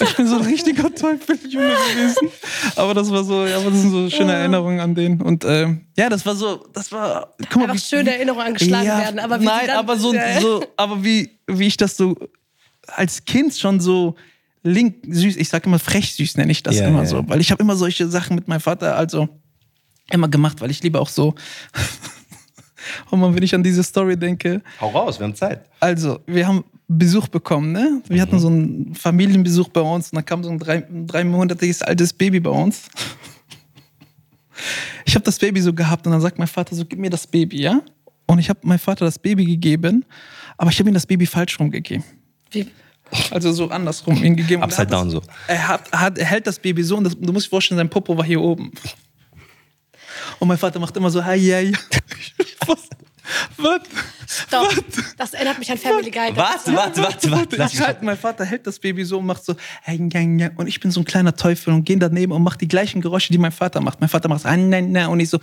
[0.00, 2.28] Ich bin so ein richtiger Teufeljunge gewesen.
[2.76, 5.22] Aber das war so, ja, aber das sind so schöne Erinnerungen an den.
[5.22, 7.34] Und ähm, ja, das war so, das war.
[7.48, 9.18] Guck mal, Einfach wie- schöne Erinnerungen angeschlagen ja, werden.
[9.20, 10.38] Aber wie nein, dann, aber so, ja.
[10.40, 12.14] so, aber wie, wie ich das so
[12.96, 14.16] als Kind schon so
[14.62, 17.40] link süß, ich sag immer frech süß nenne ich das Ja, immer ja, so, weil
[17.40, 19.28] ich habe immer solche Sachen mit meinem Vater also
[20.10, 21.34] immer gemacht, weil ich liebe auch so.
[23.10, 25.66] Und man, wenn ich an diese Story denke, Hau raus, wir haben Zeit.
[25.80, 28.00] also, wir haben Besuch bekommen, ne?
[28.08, 31.82] Wir hatten so einen Familienbesuch bei uns und dann kam so ein drei, ein dreimonatiges
[31.82, 32.88] altes Baby bei uns.
[35.04, 37.26] Ich habe das Baby so gehabt und dann sagt mein Vater so, gib mir das
[37.26, 37.80] Baby, ja?
[38.26, 40.04] Und ich habe meinem Vater das Baby gegeben,
[40.56, 42.04] aber ich habe ihm das Baby falsch rumgegeben.
[42.50, 42.66] Wie,
[43.30, 44.62] Also so andersrum ihm gegeben.
[44.62, 45.22] Er Upside hat down das, so.
[45.46, 47.88] Er, hat, hat, er hält das Baby so und das, du musst dir vorstellen, sein
[47.90, 48.72] Popo war hier oben.
[50.38, 51.72] Und mein Vater macht immer so, hi, hi.
[52.66, 52.88] Was?
[53.56, 53.80] Was?
[54.26, 54.84] Stopp.
[55.16, 56.34] Das erinnert mich an Family Guy.
[56.34, 57.68] Warte, warte, warte, warte.
[57.72, 59.54] Ich halt, mein Vater hält das Baby so und macht so
[60.56, 63.32] und ich bin so ein kleiner Teufel und gehe daneben und mache die gleichen Geräusche,
[63.32, 64.00] die mein Vater macht.
[64.00, 65.40] Mein Vater macht so, "Ah, nein, nein und ich so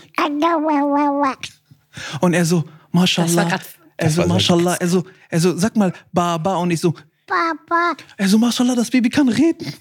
[2.22, 3.60] und er so Mashallah.
[3.98, 6.56] Das war grad- er so war so Mashallah, er so er so sag mal Baba
[6.58, 6.94] und ich so
[7.28, 7.96] Papa.
[8.18, 9.66] Er so Mashallah, das Baby kann reden.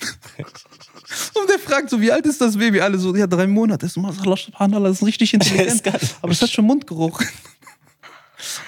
[1.35, 2.81] Und der fragt so, wie alt ist das Baby?
[2.81, 3.85] Alle so, ja, drei Monate.
[3.87, 5.83] Ich so, Mashallah, Subhanallah, das ist richtig intelligent.
[6.23, 7.21] Aber es hat schon Mundgeruch.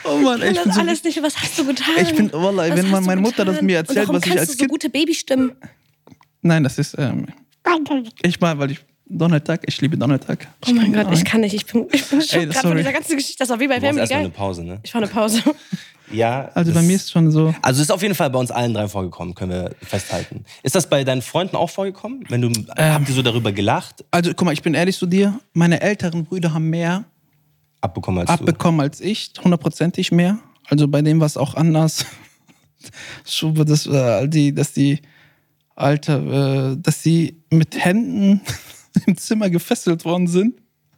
[0.05, 1.23] Oh Mann, ey, ich das bin so alles nicht.
[1.23, 1.95] Was hast du getan?
[2.01, 4.29] Ich bin- Wallah, Was wenn man- meine Mutter das mir erzählt, Und warum was ich
[4.31, 5.53] kannst als du so Kind- gute Babystimmen?
[6.43, 6.95] Nein, das ist.
[6.99, 7.27] Ähm,
[8.23, 8.85] ich mal, weil ich.
[9.09, 10.39] Donald Duck, ich liebe Donald Duck.
[10.69, 11.55] Oh mein Gott, ich kann nicht.
[11.55, 13.39] Ich bin, ich bin schon gerade von dieser ganzen Geschichte.
[13.39, 14.37] Das war wie bei Du Family erstmal eine Guy.
[14.37, 14.81] Pause, ne?
[14.83, 15.43] Ich war eine Pause.
[16.13, 16.51] Ja.
[16.55, 17.53] Also bei mir ist schon so.
[17.63, 20.45] Also ist auf jeden Fall bei uns allen drei vorgekommen, können wir festhalten.
[20.63, 22.25] Ist das bei deinen Freunden auch vorgekommen?
[22.29, 25.41] Wenn du habt ihr so darüber gelacht, Also guck mal, ich bin ehrlich zu dir.
[25.53, 27.07] Meine älteren Brüder haben mehr
[27.81, 30.39] abbekommen als abbekommen als ich, hundertprozentig mehr.
[30.69, 32.07] Also bei dem war es auch anders.
[33.25, 35.01] so, das, äh, die, dass die
[35.75, 38.43] Alter, äh, dass sie mit Händen
[39.07, 40.55] im Zimmer gefesselt worden sind.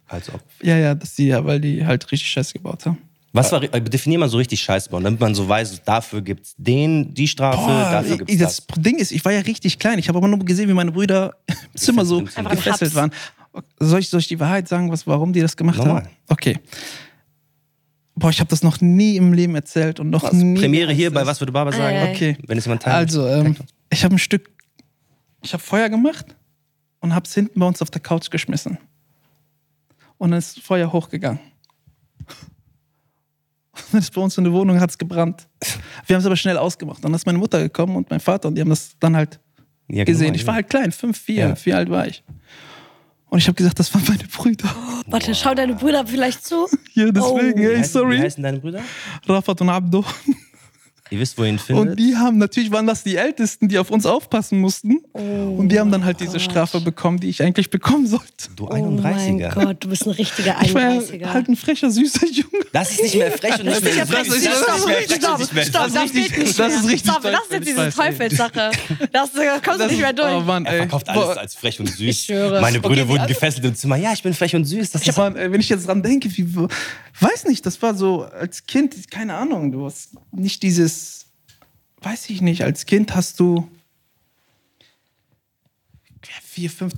[0.07, 0.41] Als ob.
[0.61, 2.97] Ja, ja, dass die, ja, weil die halt richtig Scheiße gebaut haben.
[3.31, 6.55] Was war, äh, definier mal so richtig Scheiße bauen, damit man so weiß, dafür gibt's
[6.57, 8.83] den, die Strafe, dafür gibt's das, das.
[8.83, 9.99] Ding ist, ich war ja richtig klein.
[9.99, 12.49] Ich habe aber nur gesehen, wie meine Brüder im Zimmer so im Zimmer.
[12.49, 13.11] gefesselt waren.
[13.79, 16.03] Soll ich, soll ich die Wahrheit sagen, was, warum die das gemacht Normal.
[16.03, 16.09] haben?
[16.27, 16.57] Okay.
[18.15, 20.33] Boah, ich habe das noch nie im Leben erzählt und noch Was?
[20.33, 20.59] nie.
[20.59, 21.95] Premiere hier bei Was würde Baba sagen?
[21.95, 22.11] Ei, ei.
[22.11, 22.37] Okay.
[22.47, 22.95] Wenn es jemand teilt.
[22.95, 23.55] Also, ähm,
[23.91, 24.49] ich habe ein Stück,
[25.41, 26.25] ich habe Feuer gemacht
[26.99, 28.77] und habe es hinten bei uns auf der Couch geschmissen.
[30.17, 31.39] Und dann ist das Feuer hochgegangen.
[33.71, 35.47] Und dann ist bei uns in der Wohnung hat es gebrannt.
[36.05, 37.03] Wir haben es aber schnell ausgemacht.
[37.03, 39.39] Dann ist meine Mutter gekommen und mein Vater und die haben das dann halt
[39.87, 40.27] Ja, gesehen.
[40.27, 41.55] genau, Ich war halt klein, fünf, vier, Ja.
[41.55, 42.23] vier alt war ich.
[43.29, 44.67] Und ich habe gesagt, das waren meine Brüder.
[45.07, 46.67] Warte, schau deine Brüder vielleicht zu.
[46.95, 48.17] Ja, deswegen, Wie ey, heißen, Wie sorry.
[48.17, 48.81] heißen deine Brüder?
[49.25, 50.03] Rafat und Abdo.
[51.11, 51.89] Ihr wisst, wo ihr ihn findet.
[51.91, 54.97] Und die haben, natürlich waren das die Ältesten, die auf uns aufpassen mussten.
[55.13, 58.25] und die haben dann halt diese Strafe bekommen, die ich eigentlich bekommen sollte.
[58.55, 59.53] du Oh mein 31er.
[59.55, 61.25] Gott, du bist ein richtiger Ich war 31er.
[61.33, 62.63] halt ein frecher, süßer Junge.
[62.73, 64.09] das ist nicht mehr frech und nicht mehr süß.
[64.13, 64.27] frech.
[64.27, 66.87] das ist stopp, nicht stopp, mehr- stopp, das ist das richtig- geht nicht das ist
[66.87, 67.89] richtig Stopp, das ist jetzt diese.
[67.89, 68.71] Teufelssache.
[69.11, 70.33] Das äh, kommst du nicht mehr durch.
[70.33, 70.77] Oh Mann, Er ey.
[70.79, 71.99] verkauft alles als frech und süß.
[72.01, 72.61] Ich schwöre.
[72.61, 73.95] Meine Brüder Okay, wurden also- gefesselt im Zimmer.
[73.95, 74.91] Ja, ich bin frech und süß.
[74.91, 76.47] Das Ich ist Mann, ey, wenn ich jetzt dran denke, wie,
[77.19, 80.98] weiß nicht, das war so als Kind, keine Ahnung, du hast nicht dieses,
[82.01, 83.67] weiß ich nicht, als Kind hast du
[86.43, 86.93] vier, fünf,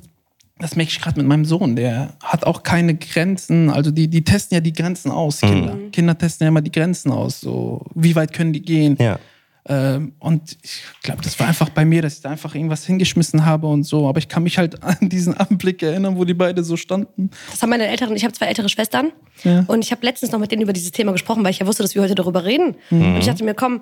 [0.60, 4.24] das merke ich gerade mit meinem Sohn, der hat auch keine Grenzen, also die, die
[4.24, 5.78] testen ja die Grenzen aus, Kinder.
[5.92, 8.98] Kinder testen ja immer die Grenzen aus, so wie weit können die gehen.
[9.00, 9.20] ja.
[9.64, 13.46] Ähm, und ich glaube, das war einfach bei mir, dass ich da einfach irgendwas hingeschmissen
[13.46, 14.08] habe und so.
[14.10, 17.30] Aber ich kann mich halt an diesen Anblick erinnern, wo die beide so standen.
[17.52, 19.12] Das haben meine Älteren, ich habe zwei ältere Schwestern
[19.44, 19.64] Ja.
[19.68, 21.84] und ich habe letztens noch mit denen über dieses Thema gesprochen, weil ich ja wusste,
[21.84, 22.74] dass wir heute darüber reden.
[22.90, 23.82] Und ich dachte mir, komm,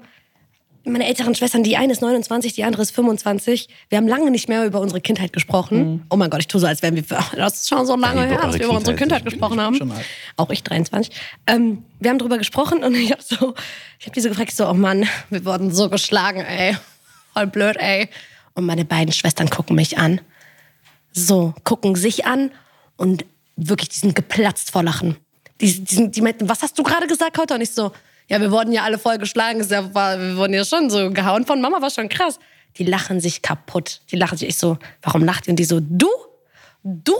[0.85, 3.69] meine älteren Schwestern, die eine ist 29, die andere ist 25.
[3.89, 6.05] Wir haben lange nicht mehr über unsere Kindheit gesprochen.
[6.09, 7.03] Oh mein Gott, ich tue so, als wären wir,
[7.35, 9.25] das ist schon so lange Ja, über her, dass wir über unsere Kindheit.
[9.25, 9.93] Gesprochen haben.
[10.37, 11.13] Auch ich 23.
[11.47, 13.53] Ähm, wir haben darüber gesprochen und ich habe so,
[13.99, 16.77] ich habe die so gefragt, ich so, oh Mann, wir wurden so geschlagen, ey.
[17.33, 18.09] Voll blöd, ey.
[18.55, 20.21] Und meine beiden Schwestern gucken mich an
[21.11, 22.51] so, gucken sich an
[22.97, 25.17] und wirklich, die sind geplatzt vor Lachen.
[25.61, 27.53] Die, die, sind, die meinten, was hast du gerade gesagt heute?
[27.53, 27.91] Und ich so,
[28.29, 31.09] ja, wir wurden ja alle voll geschlagen, ist ja, war, wir wurden ja schon so
[31.11, 32.39] gehauen von Mama, war schon krass.
[32.77, 34.01] Die lachen sich kaputt.
[34.11, 35.51] Die lachen sich, ich so, warum lacht ihr?
[35.51, 36.07] Und die so, du?
[36.83, 37.15] Du?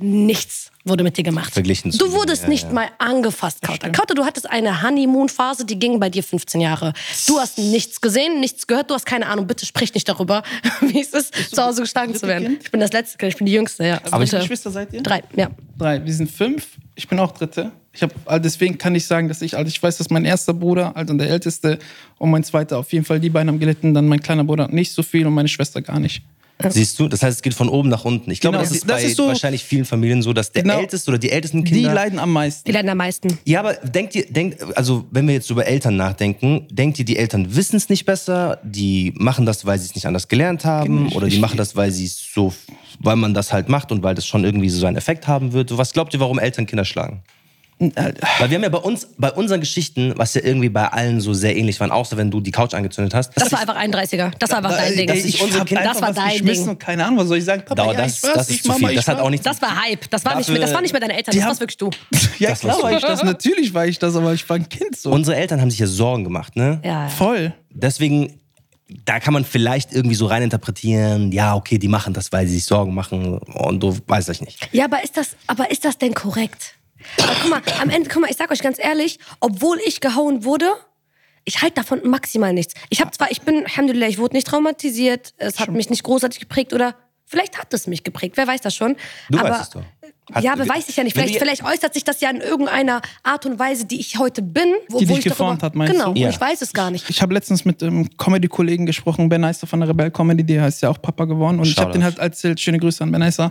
[0.00, 1.52] Nichts wurde mit dir gemacht.
[1.52, 2.72] Verglichen du wurdest ja, nicht ja.
[2.72, 3.90] mal angefasst, Kauter.
[3.90, 6.92] Kauter, du hattest eine Honeymoon-Phase, die ging bei dir 15 Jahre.
[7.26, 9.46] Du hast nichts gesehen, nichts gehört, du hast keine Ahnung.
[9.46, 10.42] Bitte sprich nicht darüber,
[10.80, 12.48] wie es ist, zu Hause geschlagen zu werden.
[12.48, 12.62] Kind?
[12.62, 14.00] Ich bin das letzte Kind, ich bin die Jüngste, ja.
[14.10, 14.38] Aber wie viele Dritte.
[14.40, 15.02] Geschwister seid ihr?
[15.02, 15.50] Drei, ja.
[15.76, 16.04] Drei.
[16.04, 16.78] Wir sind fünf.
[16.94, 17.72] Ich bin auch Dritte.
[17.92, 20.54] Ich hab, also deswegen kann ich sagen, dass ich, also ich weiß, dass mein erster
[20.54, 21.78] Bruder, also der älteste,
[22.18, 23.94] und mein zweiter auf jeden Fall, die beiden haben gelitten.
[23.94, 26.22] Dann mein kleiner Bruder nicht so viel und meine Schwester gar nicht.
[26.68, 27.08] Siehst du?
[27.08, 28.30] Das heißt, es geht von oben nach unten.
[28.30, 30.62] Ich glaube, Genau, das ist das bei ist so- wahrscheinlich vielen Familien so, dass der
[30.62, 30.78] Genau.
[30.78, 31.94] Älteste oder die ältesten Die Kinder.
[31.94, 32.64] leiden am meisten.
[32.66, 33.38] Die leiden am meisten.
[33.44, 37.16] ja, aber denkt ihr, denkt, also wenn wir jetzt über Eltern nachdenken, denkt ihr, die
[37.16, 41.04] Eltern wissen es nicht besser, die machen das, weil sie es nicht anders gelernt haben,
[41.04, 42.52] Genau, oder die machen das, weil sie es so,
[42.98, 45.76] weil man das halt macht und weil das schon irgendwie so einen Effekt haben wird.
[45.78, 47.22] Was glaubt ihr, warum Eltern Kinder schlagen?
[47.80, 51.32] Weil wir haben ja bei uns, bei unseren Geschichten, was ja irgendwie bei allen so
[51.32, 53.32] sehr ähnlich waren, außer wenn du die Couch angezündet hast.
[53.36, 54.32] Das war einfach ein 30er.
[54.38, 55.06] Das war einfach dein Ding.
[55.06, 56.68] dass ich unsere hab Kinder- Das war dein Ding.
[56.68, 57.62] Und keine Ahnung, was soll ich sagen?
[57.64, 58.96] Papa, Dauer, ja, das, ich weiß, das ich ist zu Mama, viel.
[58.96, 59.44] Das ich hat auch nichts.
[59.44, 60.10] Das war Hype.
[60.10, 61.90] Das war, nicht, das war nicht mehr deine Eltern, Die das warst wirklich du.
[62.38, 63.22] Ja, Das klar war ich das.
[63.22, 65.10] Natürlich war ich das, aber ich war ein Kind so.
[65.10, 66.80] Unsere Eltern haben sich ja Sorgen gemacht, ne?
[66.84, 67.08] Ja.
[67.08, 67.54] Voll.
[67.70, 68.40] Deswegen,
[69.06, 72.64] da kann man vielleicht irgendwie so reininterpretieren, ja, okay, die machen das, weil sie sich
[72.64, 74.68] Sorgen machen und du weiß ich nicht.
[74.72, 76.74] Ja, aber ist das, aber ist das denn korrekt?
[77.22, 80.44] Aber guck mal, am Ende, guck mal, ich sag euch ganz ehrlich, obwohl ich gehauen
[80.44, 80.66] wurde,
[81.44, 82.74] ich halte davon maximal nichts.
[82.90, 86.38] Ich habe zwar, ich bin, Alhamdulillah, ich wurde nicht traumatisiert, es hat mich nicht großartig
[86.40, 86.94] geprägt oder
[87.26, 88.96] vielleicht hat es mich geprägt, wer weiß das schon.
[89.30, 89.82] Du aber, weißt es doch.
[90.32, 91.14] Hat- ja, aber weiß ich ja nicht.
[91.14, 94.74] Vielleicht, vielleicht äußert sich das ja in irgendeiner Art und Weise, die ich heute bin.
[94.88, 96.10] Wo, Die wo dich ich darüber- geformt hat, meinst Genau, du?
[96.12, 96.28] und Ja.
[96.28, 97.10] ich weiß es gar nicht.
[97.10, 100.82] Ich habe letztens mit einem Comedy-Kollegen gesprochen, Ben Eister von der Rebell Comedy, der ist
[100.82, 101.58] ja auch Papa geworden.
[101.58, 103.50] Und ich habe den halt erzählt, schöne Grüße an Ben Eister.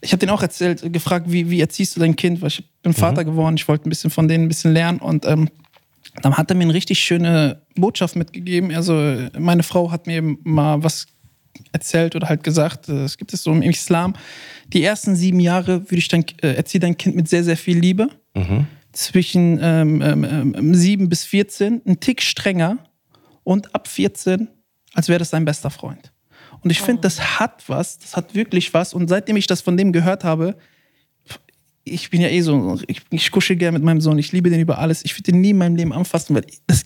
[0.00, 2.40] Ich habe den auch erzählt, äh, gefragt, wie, wie erziehst du dein Kind?
[2.40, 4.98] Weil ich bin Vater geworden, ich wollte ein bisschen von denen ein bisschen lernen.
[4.98, 5.48] Und ähm,
[6.22, 8.74] dann hat er mir eine richtig schöne Botschaft mitgegeben.
[8.74, 11.06] Also, meine Frau hat mir mal was
[11.72, 14.14] erzählt oder halt gesagt, äh, es gibt es so im Islam,
[14.68, 17.78] die ersten sieben Jahre würde ich dein, äh, erzieh dein Kind mit sehr, sehr viel
[17.78, 18.08] Liebe.
[18.92, 22.78] Zwischen ähm, ähm, ähm, sieben bis 14 ein Tick strenger
[23.44, 24.48] und ab 14,
[24.94, 26.09] als wäre das dein bester Freund.
[26.62, 28.94] Und ich finde, das hat was, das hat wirklich was.
[28.94, 30.56] Und seitdem ich das von dem gehört habe,
[31.84, 34.60] ich bin ja eh so, ich, ich kuschel gerne mit meinem Sohn, ich liebe den
[34.60, 35.04] über alles.
[35.04, 36.84] Ich würde den nie in meinem Leben anfassen, weil ich, das,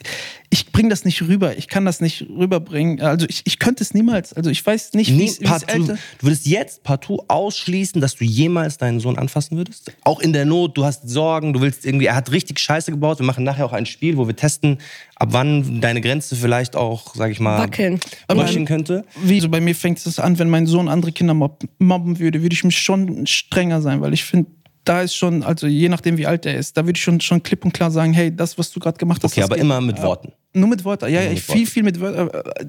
[0.50, 1.58] ich bringe das nicht rüber.
[1.58, 3.00] Ich kann das nicht rüberbringen.
[3.00, 4.32] Also ich, ich könnte es niemals.
[4.32, 9.00] Also ich weiß nicht, wie es du würdest jetzt partout ausschließen, dass du jemals deinen
[9.00, 9.92] Sohn anfassen würdest?
[10.04, 13.18] Auch in der Not, du hast Sorgen, du willst irgendwie, er hat richtig Scheiße gebaut.
[13.18, 14.78] Wir machen nachher auch ein Spiel, wo wir testen,
[15.16, 18.00] ab wann deine Grenze vielleicht auch, sag ich mal, Wackeln.
[18.28, 19.04] wackeln könnte.
[19.22, 22.42] Wie so bei mir fängt es an, wenn mein Sohn andere Kinder mob mobben würde,
[22.42, 24.50] würde ich mich schon strenger sein, weil ich finde,
[24.84, 27.42] da ist schon, also je nachdem wie alt er ist, da würde ich schon, schon
[27.42, 29.80] klipp und klar sagen, hey, das, was du gerade gemacht hast, Okay, aber geht immer
[29.80, 30.00] mit.
[30.02, 30.32] Worten.
[30.52, 31.66] Nur mit Worten, ja, ja, viel, Worten.
[31.66, 32.28] viel mit Wörtern.
[32.28, 32.66] Äh, äh,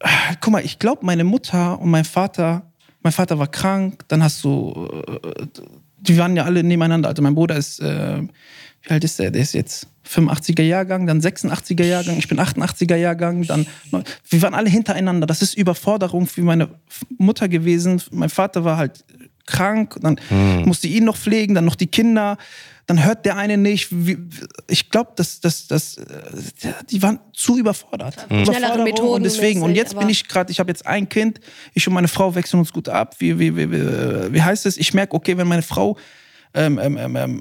[0.00, 0.08] äh,
[0.40, 2.70] Guck mal, ich glaube, meine Mutter und mein Vater,
[3.02, 5.46] mein Vater war krank, dann hast du, äh,
[6.00, 7.08] die waren ja alle nebeneinander.
[7.08, 8.20] Also mein Bruder ist, äh,
[8.82, 9.30] wie alt ist der?
[9.30, 14.54] Der ist jetzt 85er Jahrgang, dann 86er Jahrgang, ich bin 88er Jahrgang, dann, wir waren
[14.54, 15.26] alle hintereinander.
[15.26, 16.68] Das ist Überforderung für meine
[17.18, 18.02] Mutter gewesen.
[18.10, 19.04] Mein Vater war halt
[19.50, 20.62] krank, dann Hm.
[20.62, 22.38] musste ihn noch pflegen, dann noch die Kinder,
[22.86, 23.88] dann hört der eine nicht.
[23.90, 24.18] Wie-
[24.68, 26.04] Ich glaube, dass das, das, äh,
[26.90, 28.26] die waren zu überfordert.
[28.30, 28.42] Hm.
[28.42, 29.62] Überforderung Methoden und deswegen.
[29.62, 31.40] Und jetzt bin ich gerade, ich habe jetzt ein Kind,
[31.74, 33.14] ich und meine Frau wechseln uns gut ab.
[33.18, 34.76] Wie, wie, wie, wie, wie heißt es?
[34.76, 35.96] Ich merke, okay, wenn meine Frau
[36.54, 37.40] ähm, ähm, ähm, ähm,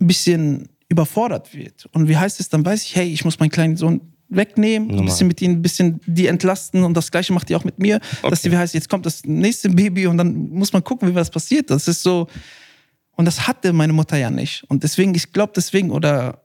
[0.00, 1.86] ein bisschen überfordert wird.
[1.92, 5.04] Und wie heißt es, dann weiß ich, hey, ich muss meinen kleinen Sohn wegnehmen, ein
[5.04, 8.00] bisschen mit ihm, ein bisschen die entlasten und das gleiche macht die auch mit mir,
[8.22, 11.14] dass die, wie heißt, jetzt kommt das nächste Baby und dann muss man gucken, wie
[11.14, 11.70] was passiert.
[11.70, 12.28] Das ist so,
[13.16, 14.64] und das hatte meine Mutter ja nicht.
[14.68, 16.44] Und deswegen, ich glaube deswegen, oder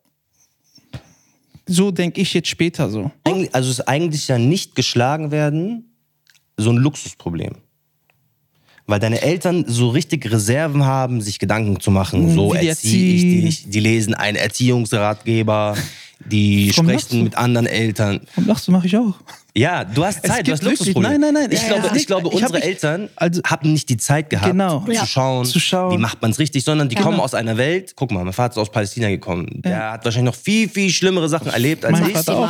[1.68, 3.12] so denke ich jetzt später so.
[3.52, 5.92] Also ist eigentlich ja nicht geschlagen werden
[6.58, 7.56] so ein Luxusproblem.
[8.88, 12.36] Weil deine Eltern so richtig Reserven haben, sich Gedanken zu machen.
[12.36, 13.22] So Wie die erziehe ich
[13.64, 13.70] dich.
[13.70, 15.76] Die lesen einen Erziehungsratgeber,
[16.26, 18.22] die Warum sprechen mit anderen Eltern.
[18.36, 19.14] Und lachst du, mache ich auch.
[19.58, 21.18] Ja, du hast Zeit, du hast Luxusprobleme.
[21.18, 21.96] nein, nein, nein, Ich ja, glaube, ja.
[21.96, 24.82] ich glaube Ich hab unsere nicht- Eltern also- haben nicht die Zeit gehabt, Genau.
[24.82, 25.06] zu, Ja.
[25.06, 25.94] schauen, Zu schauen.
[25.94, 27.94] wie macht man es richtig, sondern die kommen aus einer Welt.
[27.96, 29.48] Guck mal, mein Vater ist aus Palästina gekommen.
[29.64, 32.16] Der hat wahrscheinlich noch viel, viel schlimmere Sachen erlebt als Mein ich.
[32.18, 32.50] Vater auch.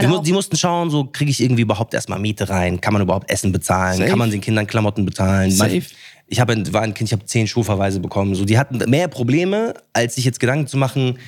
[0.00, 3.30] Die, die mussten schauen, so kriege ich irgendwie überhaupt erstmal Miete rein, kann man überhaupt
[3.30, 4.10] Essen bezahlen, Safe.
[4.10, 5.50] kann man den Kindern Klamotten bezahlen.
[5.52, 5.82] Safe.
[6.26, 8.34] Ich habe war ein Kind, ich habe zehn Schulverweise bekommen.
[8.34, 11.18] So, die hatten mehr Probleme, als sich jetzt Gedanken zu machen,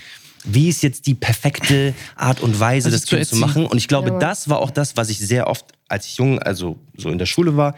[0.47, 3.67] wie ist jetzt die perfekte Art und Weise, Also das zu Kind zu machen.
[3.67, 4.19] Und ich glaube, Ja.
[4.19, 7.27] das war auch das, was ich sehr oft, als ich jung, also so in der
[7.27, 7.75] Schule war,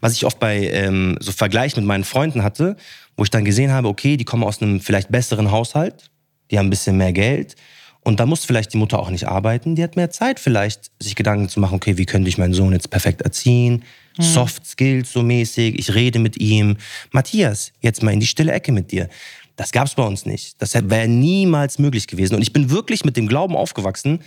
[0.00, 2.76] was ich oft bei ähm, so Vergleich mit meinen Freunden hatte,
[3.16, 6.10] wo ich dann gesehen habe, okay, die kommen aus einem vielleicht besseren Haushalt,
[6.50, 7.56] die haben ein bisschen mehr Geld.
[8.04, 9.76] Und da muss vielleicht die Mutter auch nicht arbeiten.
[9.76, 12.72] Die hat mehr Zeit vielleicht, sich Gedanken zu machen, okay, wie könnte ich meinen Sohn
[12.72, 13.84] jetzt perfekt erziehen?
[14.18, 16.76] Soft Skills so mäßig, ich rede mit ihm.
[17.12, 19.08] Matthias, jetzt mal in die stille Ecke mit dir.
[19.56, 20.60] Das gab es bei uns nicht.
[20.62, 22.34] Das wäre niemals möglich gewesen.
[22.36, 24.20] Und ich bin wirklich mit dem Glauben aufgewachsen,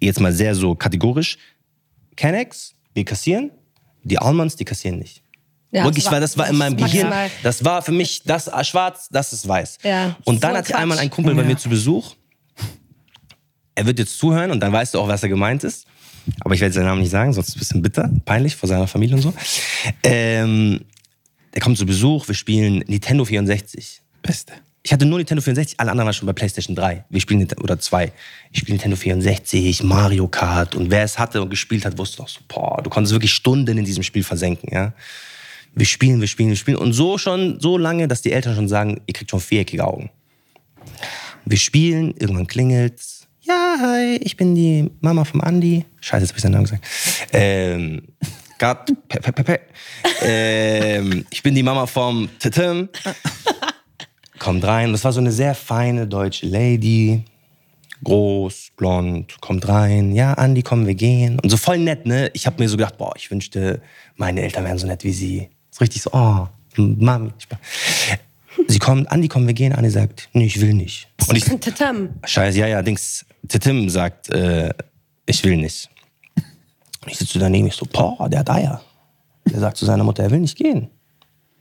[0.00, 1.38] jetzt mal sehr so kategorisch,
[2.16, 3.50] Kennex, wir kassieren,
[4.04, 5.22] die Almans, die kassieren nicht.
[5.72, 6.76] Ja, Wirklich, das weil das war in meinem.
[6.76, 7.12] Gehirn.
[7.42, 9.78] Das war für mich das schwarz, das ist weiß.
[9.82, 10.80] Ja, Und dann voll hatte Quatsch.
[10.80, 11.48] einmal ein Kumpel bei Ja.
[11.48, 12.14] mir zu Besuch.
[13.74, 15.86] Er wird jetzt zuhören und dann weißt du auch, was er gemeint ist.
[16.42, 18.68] Aber ich werde seinen Namen nicht sagen, sonst ist es ein bisschen bitter, peinlich vor
[18.68, 19.34] seiner Familie und so.
[20.04, 20.80] Ähm,
[21.52, 24.00] der kommt zu Besuch, wir spielen Nintendo 64.
[24.24, 24.54] Beste.
[24.82, 27.04] Ich hatte nur Nintendo 64, alle anderen waren schon bei PlayStation 3.
[27.08, 28.12] Wir spielen oder 2.
[28.52, 32.28] Ich spiele Nintendo 64, Mario Kart und wer es hatte und gespielt hat, wusste auch
[32.28, 34.92] so, boah, du konntest wirklich Stunden in diesem Spiel versenken, ja.
[35.74, 38.68] Wir spielen, wir spielen, wir spielen und so schon so lange, dass die Eltern schon
[38.68, 40.10] sagen, ihr kriegt schon viereckige Augen.
[41.44, 43.26] Wir spielen, irgendwann klingelt's.
[43.40, 45.84] Ja, hi, ich bin die Mama vom Andi.
[46.00, 46.86] Scheiße, jetzt hab ich seinen Namen gesagt.
[47.32, 48.02] Ähm,
[48.58, 49.60] Gott, pe, pe, pe, pe.
[50.22, 52.88] Ähm, ich bin die Mama vom Titim.
[54.44, 54.92] Kommt rein.
[54.92, 57.22] Das war so eine sehr feine deutsche Lady.
[58.02, 60.14] Groß, blond, kommt rein.
[60.14, 61.38] Ja, Andi, komm, wir gehen.
[61.40, 62.30] Und so voll nett, ne?
[62.34, 63.80] Ich habe mir so gedacht, boah, ich wünschte,
[64.16, 65.48] meine Eltern wären so nett wie sie.
[65.72, 67.30] Ist richtig so, oh, Mami.
[68.68, 69.72] Sie kommt, Andi, komm, wir gehen.
[69.72, 71.08] Andi sagt, nee, ich will nicht.
[71.26, 72.10] Und ich, Tatam.
[72.22, 73.24] Scheiße, ja, ja, Dings.
[73.48, 74.74] Tim sagt, äh,
[75.24, 75.88] ich will nicht.
[77.02, 78.82] Und ich sitze daneben, ich so, boah, der hat Eier.
[79.50, 80.90] Der sagt zu seiner Mutter, er will nicht gehen.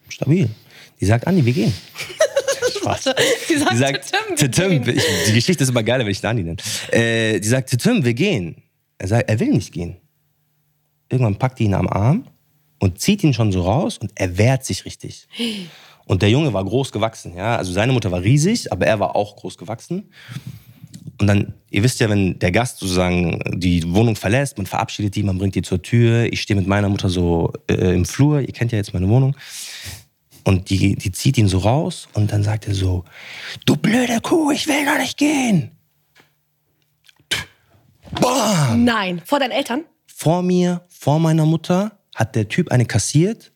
[0.10, 0.50] Stabil.
[1.00, 1.74] Die sagt, Andi, wir gehen.
[3.02, 3.16] Spaß.
[3.50, 5.02] Die sagt, Die sagt, Tatam, wir gehen.
[5.28, 6.58] die Geschichte ist immer geiler, wenn ich den Andi nenne.
[6.92, 8.64] Äh, die sagt, Tim, wir gehen.
[8.98, 9.98] Er sagt, er will nicht gehen.
[11.10, 12.28] Irgendwann packt die ihn am Arm
[12.80, 15.28] und zieht ihn schon so raus und er wehrt sich richtig.
[16.06, 17.56] Und der Junge war groß gewachsen, ja.
[17.56, 20.12] Also seine Mutter war riesig, aber er war auch groß gewachsen.
[21.20, 25.24] Und dann, ihr wisst ja, wenn der Gast sozusagen die Wohnung verlässt, man verabschiedet die,
[25.24, 26.26] man bringt die zur Tür.
[26.34, 29.36] Ich stehe mit meiner Mutter so äh, im Flur, ihr kennt ja jetzt meine Wohnung.
[30.44, 33.06] Und die, die zieht ihn so raus und dann sagt er so,
[33.66, 35.72] du blöde Kuh, ich will doch nicht gehen.
[38.20, 38.84] Bam!
[38.84, 39.86] Nein, vor deinen Eltern?
[40.06, 43.52] Vor mir, vor meiner Mutter, hat der Typ eine kassiert.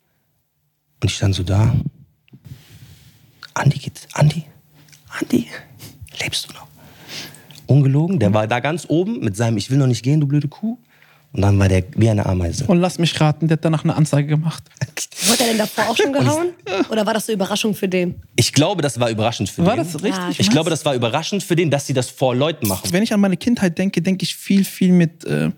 [1.02, 1.76] Und ich stand so da.
[3.54, 4.46] Andi geht, Andi,
[5.20, 5.48] Andi,
[6.22, 6.68] lebst du noch?
[7.68, 10.48] Ungelogen, der war da ganz oben mit seinem Ich will noch nicht gehen, du blöde
[10.48, 10.78] Kuh.
[11.34, 12.66] Und dann war der wie eine Ameise.
[12.66, 14.64] Und lass mich raten, der hat danach eine Anzeige gemacht.
[15.28, 16.50] Wurde er denn davor auch schon gehauen?
[16.90, 18.16] Oder war das so Überraschung für den?
[18.36, 19.84] Ich glaube, das war überraschend für War den.
[19.84, 20.14] das richtig?
[20.20, 22.92] Ah, Ich glaube, das war überraschend für den, dass sie das vor Leuten machen.
[22.92, 25.50] Wenn ich an meine Kindheit denke, denke ich viel, viel mit äh,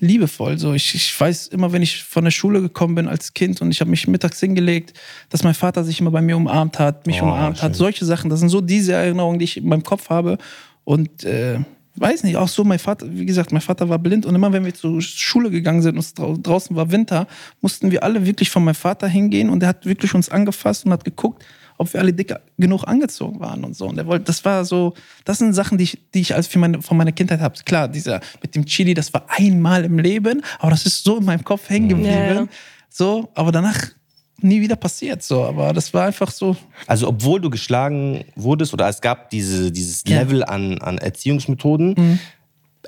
[0.00, 0.58] liebevoll.
[0.58, 3.70] So, ich, ich weiß immer, wenn ich von der Schule gekommen bin als Kind und
[3.70, 4.92] ich habe mich mittags hingelegt,
[5.28, 7.70] dass mein Vater sich immer bei mir umarmt hat, mich Oh, umarmt hat.
[7.72, 7.74] schön.
[7.74, 10.38] Solche Sachen, das sind so diese Erinnerungen, die ich in meinem Kopf habe.
[10.84, 11.58] Und äh,
[12.00, 14.64] weiß nicht, auch so, mein Vater, wie gesagt, mein Vater war blind und immer wenn
[14.64, 17.26] wir zur Schule gegangen sind und draußen war Winter,
[17.60, 20.92] mussten wir alle wirklich von meinem Vater hingehen und er hat wirklich uns angefasst und
[20.92, 21.44] hat geguckt,
[21.78, 23.86] ob wir alle dick genug angezogen waren und so.
[23.86, 26.58] Und er wollte, das war so, das sind Sachen, die ich, die ich als für
[26.58, 27.54] meine, von meiner Kindheit habe.
[27.64, 31.24] Klar, dieser mit dem Chili, das war einmal im Leben, aber das ist so in
[31.24, 32.10] meinem Kopf hängen geblieben.
[32.10, 32.46] Ja, ja.
[32.90, 33.90] So, aber danach
[34.40, 35.22] nie wieder passiert.
[35.22, 36.56] So, aber das war einfach so.
[36.86, 40.20] Also obwohl du geschlagen wurdest oder es gab diese, dieses Ja.
[40.20, 42.18] Level an, an Erziehungsmethoden, Mhm.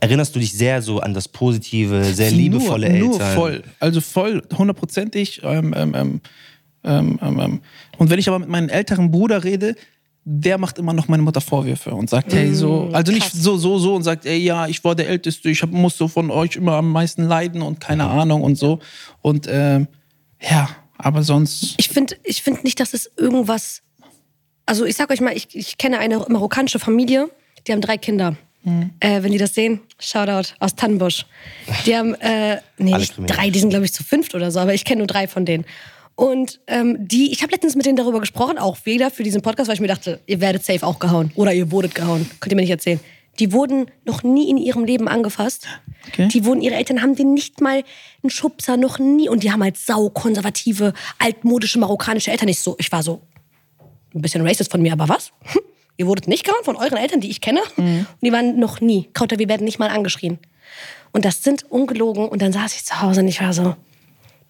[0.00, 3.34] erinnerst du dich sehr so an das Positive, sehr liebevolle nur, Eltern.
[3.34, 3.62] Nur voll.
[3.80, 5.40] Also voll, hundertprozentig.
[5.44, 6.20] Ähm, ähm, ähm,
[6.84, 7.60] ähm, ähm, ähm.
[7.98, 9.74] Und wenn ich aber mit meinem älteren Bruder rede,
[10.24, 13.78] der macht immer noch meine Mutter Vorwürfe und sagt, hey, so, also nicht so, so,
[13.78, 16.56] so und sagt, ey, ja, ich war der Älteste, ich hab, muss so von euch
[16.56, 18.78] immer am meisten leiden und keine Ahnung und so.
[19.22, 19.88] Und ähm,
[20.40, 20.68] ja,
[21.04, 21.74] aber sonst.
[21.78, 23.82] Ich finde ich find nicht, dass es irgendwas.
[24.66, 27.28] Also, ich sag euch mal, ich, ich kenne eine marokkanische Familie,
[27.66, 28.36] die haben drei Kinder.
[28.62, 28.90] Mhm.
[29.00, 31.24] Äh, wenn die das sehen, Shoutout aus Tannenbusch.
[31.86, 34.74] Die haben, äh, nee, nicht drei, die sind, glaube ich, zu fünft oder so, aber
[34.74, 35.64] ich kenne nur drei von denen.
[36.14, 39.68] Und ähm, die, ich habe letztens mit denen darüber gesprochen, auch wieder für diesen Podcast,
[39.68, 41.32] weil ich mir dachte, ihr werdet safe auch gehauen.
[41.34, 42.28] Oder ihr wurdet gehauen.
[42.40, 43.00] Könnt ihr mir nicht erzählen.
[43.40, 45.66] Die wurden noch nie in ihrem Leben angefasst.
[46.08, 46.28] Okay.
[46.28, 47.82] Die wurden, ihre Eltern haben denen nicht mal
[48.22, 49.28] einen Schubser, noch nie.
[49.28, 52.48] Und die haben halt saukonservative, altmodische marokkanische Eltern.
[52.48, 53.22] Ich, so, ich war so,
[54.14, 55.32] ein bisschen racist von mir, aber was?
[55.96, 57.60] Ihr wurdet nicht gehauen von euren Eltern, die ich kenne?
[57.76, 59.08] Und die waren noch nie.
[59.12, 60.38] Kauter, wir werden nicht mal angeschrien.
[61.12, 62.28] Und das sind ungelogen.
[62.28, 63.76] Und dann saß ich zu Hause und ich war so,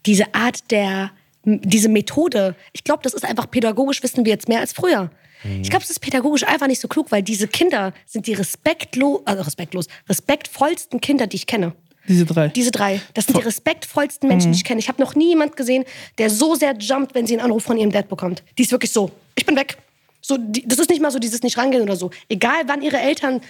[0.07, 1.11] diese Art der,
[1.44, 5.11] diese Methode, ich glaube, das ist einfach pädagogisch, wissen wir jetzt mehr als früher.
[5.44, 9.22] Ich glaube, es ist pädagogisch einfach nicht so klug, weil diese Kinder sind die respektlos,
[9.24, 11.72] also respektlos, respektvollsten Kinder, die ich kenne.
[12.09, 12.48] Diese drei.
[12.48, 13.00] Diese drei.
[13.14, 14.81] Das sind die respektvollsten Menschen, die ich kenne.
[14.81, 15.85] Ich habe noch nie jemand gesehen,
[16.18, 18.42] der so sehr jumpt, wenn sie einen Anruf von ihrem Dad bekommt.
[18.59, 19.76] Die ist wirklich so, ich bin weg.
[20.20, 22.11] So, die, das ist nicht mal so dieses nicht rangehen oder so.
[22.29, 23.40] Egal, wann ihre Eltern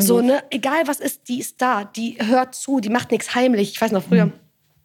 [0.00, 3.72] so, ne, egal was ist, die ist da, die hört zu, die macht nichts heimlich.
[3.72, 4.32] Ich weiß noch früher.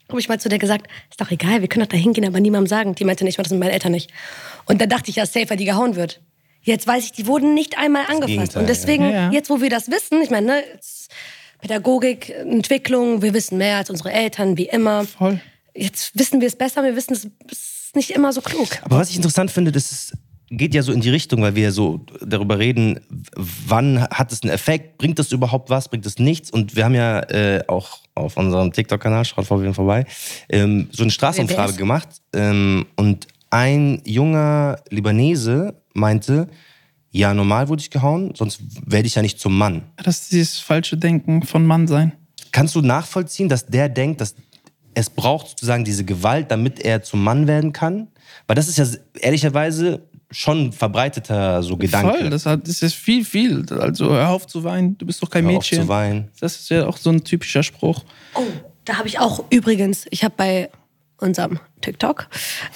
[0.09, 2.39] Habe ich mal zu der gesagt, ist doch egal, wir können doch da hingehen, aber
[2.39, 2.95] niemandem sagen.
[2.95, 4.11] Die meinte nicht, das mit meinen Eltern nicht.
[4.65, 6.21] Und dann dachte ich, ja, safe, weil die gehauen wird.
[6.67, 8.27] Jetzt weiß ich, die wurden nicht einmal angefasst.
[8.27, 9.09] Gegenteil, Und deswegen, ja.
[9.09, 9.31] Ja, ja.
[9.31, 10.63] jetzt wo wir das wissen, ich meine, ne,
[11.61, 15.05] Pädagogik, Entwicklung, wir wissen mehr als unsere Eltern, wie immer.
[15.05, 15.39] Voll.
[15.73, 18.67] Jetzt wissen wir es besser, wir wissen es ist nicht immer so klug.
[18.81, 20.17] Aber was ich interessant finde, das ist,
[20.49, 22.99] geht ja so in die Richtung, weil wir ja so darüber reden,
[23.33, 26.51] wann hat es einen Effekt, bringt das überhaupt was, bringt es nichts?
[26.51, 30.05] Und wir haben ja äh, auch auf unserem TikTok-Kanal, schaut vorhin vorbei,
[30.49, 32.09] ähm, so eine Straßenumfrage gemacht.
[32.33, 36.47] Ähm, und ein junger Libanese meinte,
[37.11, 39.83] ja, normal wurde ich gehauen, sonst werde ich ja nicht zum Mann.
[39.97, 42.13] Das ist dieses falsche Denken von Mann sein.
[42.51, 44.35] Kannst du nachvollziehen, dass der denkt, dass
[44.93, 48.07] es braucht sozusagen diese Gewalt, damit er zum Mann werden kann?
[48.47, 48.85] Weil das ist ja
[49.19, 52.17] ehrlicherweise schon ein verbreiteter so Gedanke.
[52.17, 53.65] Voll, das, hat, das ist viel, viel.
[53.71, 55.81] Also hör auf zu weinen, du bist doch kein Hör auf Mädchen.
[55.83, 56.29] zu weinen.
[56.39, 58.03] Das ist ja auch so ein typischer Spruch.
[58.33, 58.43] Oh,
[58.85, 60.69] da habe ich auch übrigens, ich habe bei
[61.19, 62.27] unserem TikTok,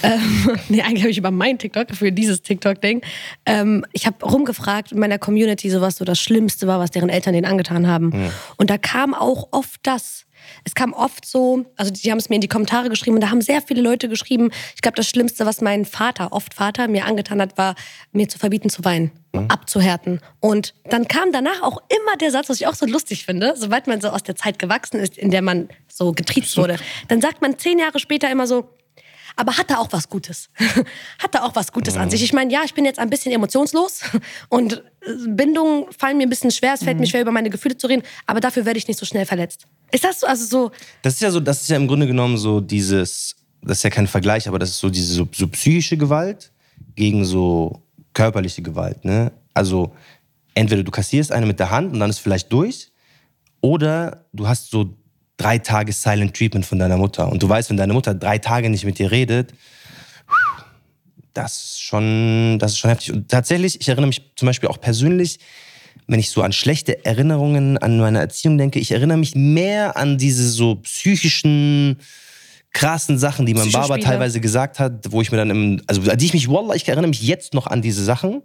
[0.03, 3.01] ähm, nee, eigentlich habe ich über mein TikTok, für dieses TikTok-Ding,
[3.45, 7.09] ähm, ich habe rumgefragt in meiner Community, so was so das Schlimmste war, was deren
[7.09, 8.31] Eltern denen angetan haben.
[8.57, 10.25] Und da kam auch oft das.
[10.63, 13.29] Es kam oft so, also die haben es mir in die Kommentare geschrieben und da
[13.29, 17.05] haben sehr viele Leute geschrieben, ich glaube, das Schlimmste, was mein Vater, oft Vater, mir
[17.05, 17.75] angetan hat, war,
[18.11, 19.11] mir zu verbieten zu weinen,
[19.47, 20.19] abzuhärten.
[20.39, 23.87] Und dann kam danach auch immer der Satz, was ich auch so lustig finde, sobald
[23.87, 27.41] man so aus der Zeit gewachsen ist, in der man so getriezt wurde, dann sagt
[27.41, 28.69] man zehn Jahre später immer so,
[29.35, 30.49] aber hat er auch was Gutes?
[31.19, 32.23] hat er auch was Gutes an sich?
[32.23, 34.01] Ich meine, ja, ich bin jetzt ein bisschen emotionslos
[34.49, 34.81] und äh,
[35.27, 36.73] Bindungen fallen mir ein bisschen schwer.
[36.73, 39.05] Es fällt mir schwer, über meine Gefühle zu reden, aber dafür werde ich nicht so
[39.05, 39.65] schnell verletzt.
[39.91, 40.27] Ist das so?
[40.27, 43.77] Also so, Das ist ja so, das ist ja im Grunde genommen so dieses, das
[43.77, 46.51] ist ja kein Vergleich, aber das ist so diese so, so psychische Gewalt
[46.95, 47.81] gegen so
[48.13, 49.05] körperliche Gewalt.
[49.05, 49.31] Ne?
[49.53, 49.93] Also
[50.53, 52.91] entweder du kassierst eine mit der Hand und dann ist vielleicht durch,
[53.61, 54.97] oder du hast so
[55.41, 58.69] drei Tage Silent Treatment von deiner Mutter und du weißt, wenn deine Mutter drei Tage
[58.69, 59.53] nicht mit dir redet,
[61.33, 63.11] das ist schon, das ist schon heftig.
[63.13, 65.39] Und tatsächlich, ich erinnere mich zum Beispiel auch persönlich,
[66.07, 70.17] wenn ich so an schlechte Erinnerungen an meine Erziehung denke, ich erinnere mich mehr an
[70.17, 71.97] diese so psychischen,
[72.73, 76.17] krassen Sachen, die mein Baba teilweise gesagt hat, wo ich mir dann im, also an
[76.17, 78.43] die ich mich, wallah, ich erinnere mich jetzt noch an diese Sachen.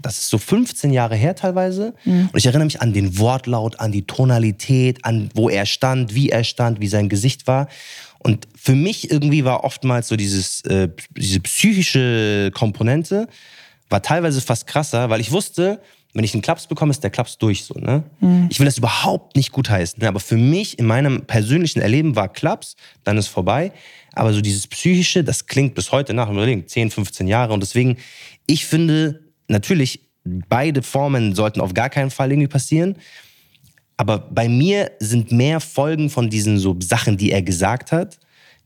[0.00, 1.94] Das ist so 15 Jahre her teilweise.
[2.32, 6.30] Und ich erinnere mich an den Wortlaut, an die Tonalität, an wo er stand, wie
[6.30, 7.68] er stand, wie sein Gesicht war.
[8.18, 13.28] Und für mich irgendwie war oftmals so dieses, äh, diese psychische Komponente,
[13.88, 15.80] war teilweise fast krasser, weil ich wusste,
[16.14, 17.64] wenn ich einen Klaps bekomme, ist der Klaps durch.
[17.64, 18.02] So, ne?
[18.50, 20.08] Ich will das überhaupt nicht gutheißen, ne?
[20.08, 23.72] aber für mich in meinem persönlichen Erleben war Klaps, dann ist vorbei.
[24.14, 27.52] Aber so dieses Psychische, das klingt bis heute nach, überlegen, 10, 15 Jahre.
[27.52, 27.98] Und deswegen,
[28.46, 32.96] ich finde, natürlich, beide Formen sollten auf gar keinen Fall irgendwie passieren.
[33.96, 38.18] Aber bei mir sind mehr Folgen von diesen so Sachen, die er gesagt hat,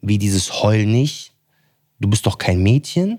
[0.02, 1.32] wie dieses Heul nicht,
[2.00, 3.18] du bist doch kein Mädchen.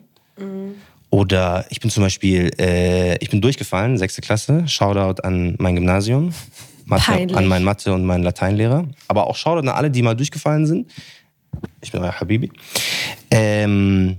[1.10, 4.67] Oder ich bin zum Beispiel, äh, ich bin durchgefallen, sechste Klasse.
[4.67, 6.34] Shoutout an mein Gymnasium,
[6.86, 7.04] Mathe,
[7.38, 8.88] an meinen Mathe- und meinen Lateinlehrer.
[9.08, 10.91] Aber auch Shoutout an alle, die mal durchgefallen sind.
[11.82, 12.52] Ich bin euer Habibi.
[13.32, 14.17] Ähm,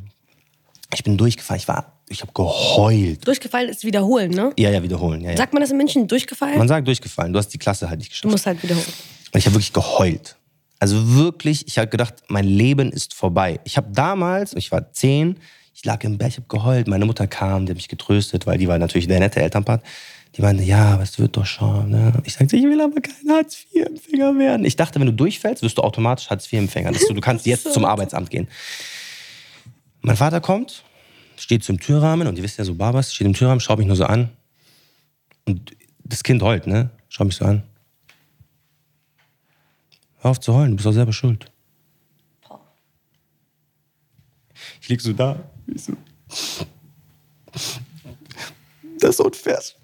[0.94, 1.60] Ich bin durchgefallen.
[1.60, 3.26] Ich war, ich habe geheult.
[3.26, 4.52] Durchgefallen ist wiederholen, ne?
[4.58, 5.20] Ja, ja, wiederholen.
[5.20, 5.36] Ja, ja.
[5.36, 6.08] Sagt man das in München?
[6.08, 6.58] Durchgefallen?
[6.58, 7.32] Man sagt durchgefallen.
[7.32, 8.30] Du hast die Klasse halt nicht du geschafft.
[8.32, 8.86] musst halt wiederholen.
[9.32, 10.36] Und ich habe wirklich geheult.
[10.78, 13.60] Also wirklich, ich habe gedacht, mein Leben ist vorbei.
[13.64, 15.36] Ich habe damals, ich war zehn,
[15.74, 16.88] ich lag im Bett, ich habe geheult.
[16.88, 19.82] Meine Mutter kam, die hat mich getröstet, weil die war natürlich der nette Elternpart.
[20.36, 21.90] Die meinte, ja, aber es wird doch schon.
[21.90, 22.12] Ne?
[22.24, 24.66] Ich sagte, ich will aber kein Hartz-IV-Empfänger werden.
[24.66, 26.92] Ich dachte, wenn du durchfällst, wirst du automatisch Hartz-IV-Empfänger.
[26.94, 28.48] So, Du kannst jetzt zum Arbeitsamt gehen.
[30.02, 30.83] Mein Vater kommt,
[31.36, 33.96] steht zum Türrahmen und ihr wisst ja so, Babas, steht im Türrahmen, schaut mich nur
[33.96, 34.30] so an.
[35.46, 35.72] Und
[36.04, 36.90] das Kind heult, ne?
[37.08, 37.62] Schaut mich so an.
[40.20, 41.50] Hör auf zu heulen, du bist doch selber schuld.
[44.80, 45.38] Ich lieg so da.
[45.66, 45.92] Ich so.
[49.00, 49.60] Das ist unfair.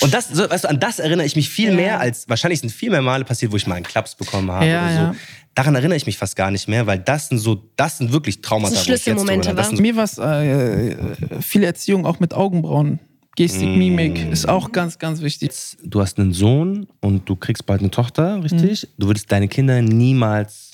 [0.00, 2.70] Und das, so, weißt du, an das erinnere ich mich viel mehr als, wahrscheinlich sind
[2.70, 5.00] viel mehr Male passiert, wo ich mal einen Klaps bekommen habe Ja, oder so.
[5.00, 5.14] ja.
[5.54, 8.40] Daran erinnere ich mich fast gar nicht mehr, weil das sind so, das sind wirklich
[8.40, 8.70] Traumata.
[8.74, 9.70] Das sind Schlüsselmomente, drüber- das wa?
[9.76, 12.98] sind Mir war es äh, viel Erziehung auch mit Augenbrauen.
[13.36, 13.78] Gestik, Mm.
[13.78, 15.52] Mimik ist auch ganz, ganz wichtig.
[15.82, 18.88] du hast einen Sohn und du kriegst bald eine Tochter, richtig?
[18.98, 20.72] Du würdest deine Kinder niemals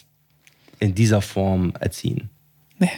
[0.81, 2.31] in dieser Form erziehen.
[2.81, 2.89] Nee.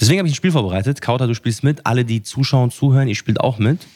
[0.00, 1.00] Deswegen habe ich ein Spiel vorbereitet.
[1.02, 1.84] Kauter, du spielst mit.
[1.86, 3.86] Alle, die zuschauen, zuhören, ihr spielt auch mit.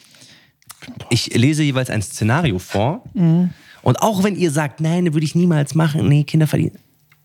[1.10, 3.02] Ich lese jeweils ein Szenario vor.
[3.14, 6.78] Und auch wenn ihr sagt, nein, das würde ich niemals machen, nee, Kinder verdienen.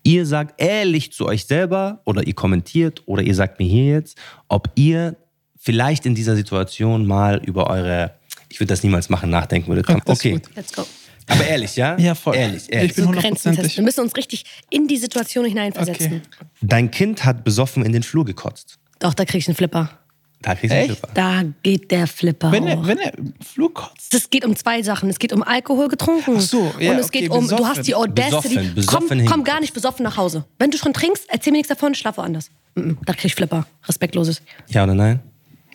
[0.04, 4.18] Ihr sagt ehrlich zu euch selber oder ihr kommentiert oder ihr sagt mir hier jetzt,
[4.48, 5.16] ob ihr
[5.56, 8.12] vielleicht in dieser Situation mal über eure,
[8.50, 10.42] ich würde das niemals machen, nachdenken das ist okay, gut.
[10.54, 10.84] Let's go.
[11.26, 11.98] aber ehrlich, ja?
[11.98, 12.36] Ja, voll.
[12.36, 12.90] Ehrlich, ehrlich.
[12.90, 13.50] Ich bin So Grenzen testen.
[13.52, 13.76] hundertprozentig.
[13.78, 16.06] Wir müssen uns richtig in die Situation hineinversetzen.
[16.06, 16.46] Okay.
[16.60, 18.78] Dein Kind hat besoffen in den Flur gekotzt.
[18.98, 20.03] Doch, da krieg ich einen Flipper.
[20.44, 20.86] Da kriegst du Echt?
[20.90, 21.08] Flipper.
[21.14, 22.52] Da geht der Flipper.
[22.52, 22.86] Wenn er, hoch.
[22.86, 24.12] wenn er im Flur kotzt.
[24.12, 25.08] Das geht um zwei Sachen.
[25.08, 26.34] Es geht um Alkohol getrunken.
[26.36, 27.66] Ach so, ja, und es okay, geht um, du besoffen.
[27.66, 28.54] hast die Audacity.
[28.54, 30.44] Besoffen, besoffen komm, komm gar nicht besoffen nach Hause.
[30.58, 32.50] Wenn du schon trinkst, erzähl mir nichts davon, schlaf woanders.
[32.74, 33.66] Mhm, da krieg ich Flipper.
[33.88, 34.42] Respektloses.
[34.68, 35.20] Ja oder nein?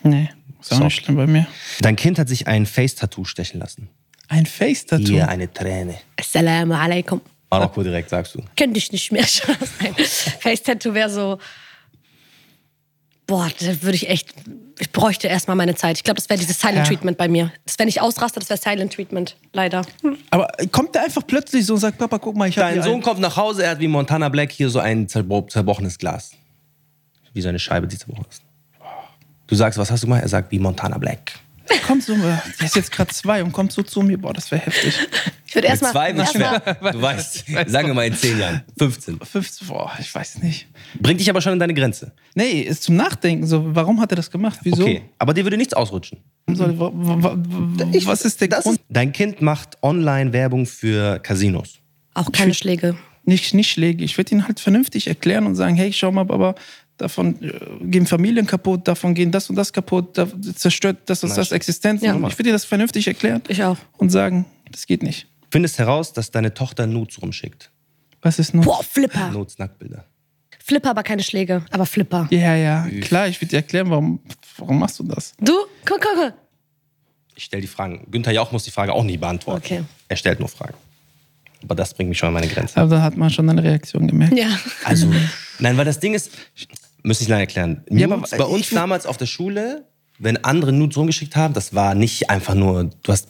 [0.03, 0.29] Nee,
[0.61, 0.83] ist auch So.
[0.83, 1.47] nicht schlimm bei mir.
[1.81, 3.89] Dein Kind hat sich ein Face-Tattoo stechen lassen.
[4.27, 5.07] Ein Face-Tattoo.
[5.07, 5.95] Hier eine Träne.
[6.15, 7.21] Assalamu alaikum.
[7.49, 8.43] Marokko direkt, sagst du.
[8.55, 9.25] Könnte ich nicht mehr.
[10.39, 11.39] Face-Tattoo wäre so.
[13.29, 14.33] Boah, da würde ich echt.
[14.79, 15.97] Ich bräuchte erstmal meine Zeit.
[15.97, 16.83] Ich glaube, das wäre dieses Silent Ja.
[16.83, 17.53] Treatment bei mir.
[17.63, 19.37] Das wäre nicht ausraste, das wäre Silent Treatment.
[19.53, 19.85] Leider.
[20.31, 23.03] Aber kommt der einfach plötzlich so und sagt, Papa, guck mal, ich habe Dein Sohn
[23.03, 26.31] kommt nach Hause, er hat wie Montana Black hier so ein zerbro zerbrochenes Glas.
[27.33, 28.41] Wie so eine Scheibe, die zerbrochen ist.
[29.45, 30.23] Du sagst, was hast du gemacht?
[30.23, 31.33] Er sagt, wie Montana Black.
[31.85, 32.17] Kommt so, äh,
[32.59, 34.17] der ist jetzt gerade zwei und kommt so zu mir.
[34.17, 34.93] Boah, das wäre heftig.
[35.45, 35.91] Ich würde erstmal.
[35.91, 36.59] zwei wird Erst schwer.
[36.91, 38.61] Du weißt, sagen wir mal in zehn Jahren.
[38.77, 39.19] 15.
[39.19, 40.67] 15, boah, ich weiß nicht.
[40.99, 42.11] Bringt dich aber schon an deine Grenze.
[42.35, 43.45] Nee, ist zum Nachdenken.
[43.47, 44.59] So, warum hat er das gemacht?
[44.63, 44.83] Wieso?
[44.83, 45.03] Okay.
[45.17, 46.19] Aber dir würde nichts ausrutschen.
[46.47, 48.77] Wa, wa, was ist der Das Grund?
[48.79, 51.79] ist, dein Kind macht Online-Werbung für Casinos.
[52.13, 52.95] auch keine Schläge.
[53.25, 54.03] Nicht, nicht Schläge.
[54.03, 56.55] Ich würde ihn halt vernünftig erklären und sagen, hey, schau mal, Baba,
[56.99, 57.51] davon äh,
[57.85, 62.05] gehen Familien kaputt, davon gehen das und das kaputt, da zerstört das und das Existenzen.
[62.05, 62.15] Ja.
[62.15, 63.77] ich würde dir das vernünftig erklären Ich auch.
[63.97, 65.27] und sagen, das geht nicht.
[65.51, 67.71] Findest heraus, dass deine Tochter Nudes rumschickt.
[68.21, 68.63] Was ist nun?
[68.65, 69.31] Boah, Flipper.
[69.31, 70.05] Nudes, Nacktbilder.
[70.63, 71.63] Flipper, aber keine Schläge.
[71.71, 72.27] Aber Flipper.
[72.29, 74.19] Ja, ja, klar, ich würde dir erklären, warum,
[74.57, 75.33] warum machst du das?
[75.39, 75.53] Du?
[75.85, 76.33] Guck, guck, guck.
[77.35, 78.05] Ich stelle die Fragen.
[78.11, 79.61] Günther Jauch muss die Frage auch nie beantworten.
[79.65, 79.83] Okay.
[80.09, 80.75] Er stellt nur Fragen.
[81.63, 82.77] Aber das bringt mich schon an meine Grenze.
[82.77, 84.37] Aber da hat man schon eine Reaktion gemerkt.
[84.37, 84.47] Ja.
[84.83, 85.07] Also,
[85.59, 86.31] nein, weil das Ding ist,
[87.03, 87.83] müsste ich lange erklären.
[87.89, 89.85] Nudes, Ja, aber bei uns ich- damals auf der Schule,
[90.21, 93.29] wenn andere Nudes rumgeschickt haben, das war nicht einfach nur, du hast,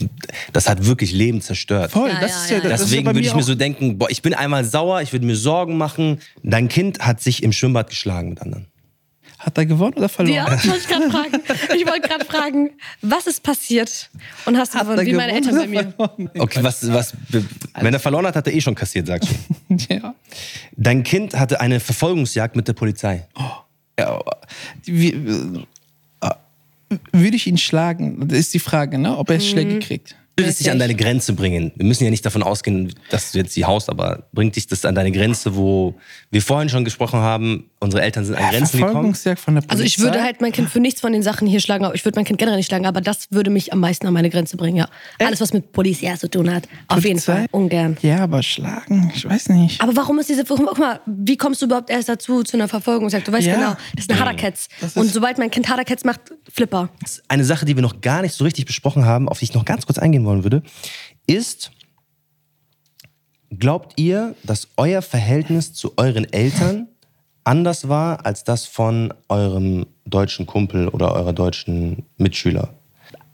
[0.53, 1.91] das hat wirklich Leben zerstört.
[1.91, 2.63] Voll, Ja, das ja, ist ja, ja.
[2.63, 5.01] das ist ja Deswegen bei würde ich mir so denken, boah, ich bin einmal sauer,
[5.01, 6.19] ich würde mir Sorgen machen.
[6.43, 8.65] Dein Kind hat sich im Schwimmbad geschlagen mit anderen.
[9.39, 10.35] Hat er gewonnen oder verloren?
[10.35, 11.41] Ja, wollte ich gerade fragen.
[11.77, 12.71] Ich wollte gerade fragen,
[13.01, 14.09] was ist passiert?
[14.45, 15.93] Und hast du Hat gewonnen, wie meine Eltern bei mir.
[16.37, 17.13] Okay, was, was,
[17.79, 19.75] wenn er verloren hat, hat er eh schon kassiert, sagst du.
[19.89, 20.13] Ja.
[20.75, 23.27] Dein Kind hatte eine Verfolgungsjagd mit der Polizei.
[23.97, 24.41] ja aber
[24.83, 25.65] wie, äh,
[27.13, 28.27] würde ich ihn schlagen?
[28.27, 29.17] Das ist die Frage, ne?
[29.17, 30.15] ob er Schläge kriegt.
[30.39, 31.71] Will es dich an deine Grenze bringen?
[31.75, 34.85] Wir müssen ja nicht davon ausgehen, dass du jetzt sie haust, aber bringt dich das
[34.85, 35.95] an deine Grenze, wo
[36.31, 38.91] wir vorhin schon gesprochen haben, unsere Eltern sind an Grenzen gekommen?
[38.93, 39.73] Verfolgungsjagd von der Polizei.
[39.73, 42.03] Also ich würde halt mein Kind für nichts von den Sachen hier schlagen, aber ich
[42.05, 44.57] würde mein Kind generell nicht schlagen, aber das würde mich am meisten an meine Grenze
[44.57, 44.87] bringen, ja.
[45.19, 47.19] Alles, was mit Polizei zu tun hat, auf jeden?
[47.19, 47.97] Fall, ungern.
[48.01, 49.81] Ja, aber schlagen, ich weiß nicht.
[49.81, 53.27] Aber warum ist diese, guck mal, wie kommst du überhaupt erst dazu, zu einer Verfolgungsjagd?
[53.27, 53.55] Du weißt Ja.
[53.55, 54.67] genau, das ist ein Hadercats.
[54.81, 56.21] Das ist- Und sobald mein Kind Hadercats macht,
[56.53, 56.89] Flipper.
[57.27, 59.65] Eine Sache, die wir noch gar nicht so richtig besprochen haben, auf die ich noch
[59.65, 60.63] ganz kurz eingehen wollen würde,
[61.27, 61.71] ist,
[63.49, 66.87] glaubt ihr, dass euer Verhältnis zu euren Eltern
[67.43, 72.69] anders war als das von eurem deutschen Kumpel oder eurer deutschen Mitschüler?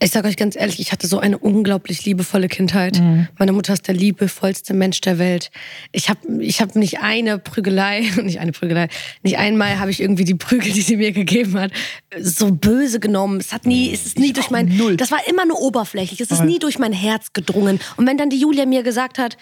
[0.01, 2.99] Ich sage euch ganz ehrlich, ich hatte so eine unglaublich liebevolle Kindheit.
[2.99, 3.27] Mhm.
[3.39, 5.51] Meine Mutter ist der liebevollste Mensch der Welt.
[5.93, 8.89] Ich habe ich hab nicht eine Prügelei, nicht eine Prügelei,
[9.23, 11.71] nicht einmal habe ich irgendwie die Prügel, die sie mir gegeben hat,
[12.19, 13.39] so böse genommen.
[13.39, 14.97] Es hat nie, es ist nie durch mein, null.
[14.97, 16.19] das war immer nur oberflächlich.
[16.19, 17.79] Es ist Aber- nie durch mein Herz gedrungen.
[17.95, 19.37] Und wenn dann die Julia mir gesagt hat,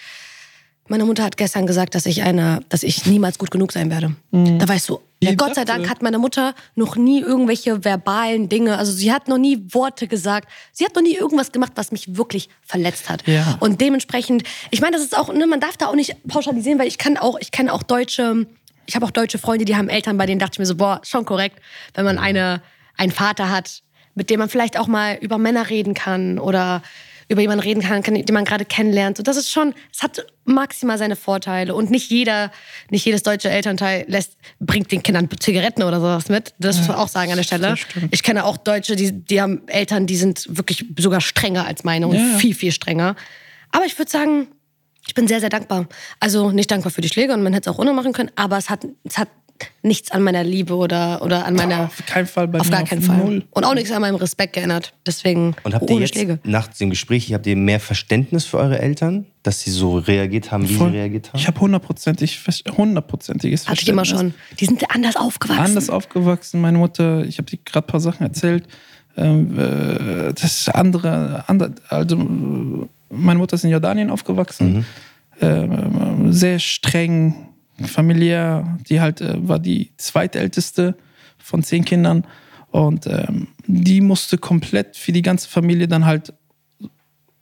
[0.87, 4.15] meine Mutter hat gestern gesagt, dass ich eine, dass ich niemals gut genug sein werde.
[4.31, 7.85] Da war ich so, ja, Gott sei dachte- Dank hat meine Mutter noch nie irgendwelche
[7.85, 11.71] verbalen Dinge, also sie hat noch nie Worte gesagt, sie hat noch nie irgendwas gemacht,
[11.75, 13.25] was mich wirklich verletzt hat.
[13.27, 13.57] Ja.
[13.61, 16.87] Und dementsprechend, ich meine, das ist auch, ne, man darf da auch nicht pauschalisieren, weil
[16.87, 18.45] ich kann auch, ich kenne auch deutsche,
[18.85, 20.99] ich habe auch deutsche Freunde, die haben Eltern, bei denen dachte ich mir so, boah,
[21.03, 21.59] schon korrekt,
[21.93, 22.61] wenn man eine,
[22.97, 23.81] einen Vater hat,
[24.15, 26.83] mit dem man vielleicht auch mal über Männer reden kann oder
[27.27, 29.17] über jemanden reden kann, kann, den man gerade kennenlernt.
[29.17, 31.75] So, das ist schon, es hat maximal seine Vorteile.
[31.75, 32.51] Und nicht jeder,
[32.89, 36.53] nicht jedes deutsche Elternteil lässt, bringt den Kindern Zigaretten oder sowas mit.
[36.59, 37.75] Das muss man auch sagen an der Stelle.
[38.11, 42.07] Ich kenne auch Deutsche, die, die haben Eltern, die sind wirklich sogar strenger als meine
[42.07, 42.37] und Ja, ja.
[42.37, 43.15] viel, viel strenger.
[43.71, 44.47] Aber ich würde sagen,
[45.07, 45.87] ich bin sehr, sehr dankbar.
[46.19, 48.57] Also nicht dankbar für die Schläge und man hätte es auch ohne machen können, aber
[48.57, 49.29] es hat, es hat
[49.81, 51.85] nichts an meiner Liebe oder, oder an meiner.
[51.85, 53.17] Auf keinen Fall bei auf mir gar auf keinen Fall.
[53.17, 53.43] null.
[53.51, 54.93] Und auch nichts an meinem Respekt geändert.
[55.05, 56.39] Deswegen Und habt ihr ohne jetzt Schläge.
[56.43, 60.67] nach dem Gespräch, habt ihr mehr Verständnis für eure Eltern, dass sie so reagiert haben,
[60.69, 60.91] wie Voll.
[60.91, 61.39] sie reagiert haben?
[61.39, 62.39] Ich habe hundertprozentig,
[62.77, 64.33] hundertprozentiges Hatte ich immer schon.
[64.59, 65.63] Die sind anders aufgewachsen.
[65.63, 66.61] anders aufgewachsen.
[66.61, 68.65] Meine Mutter, ich habe dir gerade ein paar Sachen erzählt.
[69.15, 72.17] Ähm, äh, das ist andere, andere, also
[73.09, 74.85] meine Mutter ist in Jordanien aufgewachsen.
[75.41, 77.49] Ähm, sehr streng,
[77.85, 78.77] familiär.
[78.89, 80.95] Die halt äh, war die zweitälteste
[81.37, 82.25] von zehn Kindern.
[82.71, 86.33] Und ähm, die musste komplett für die ganze Familie dann halt,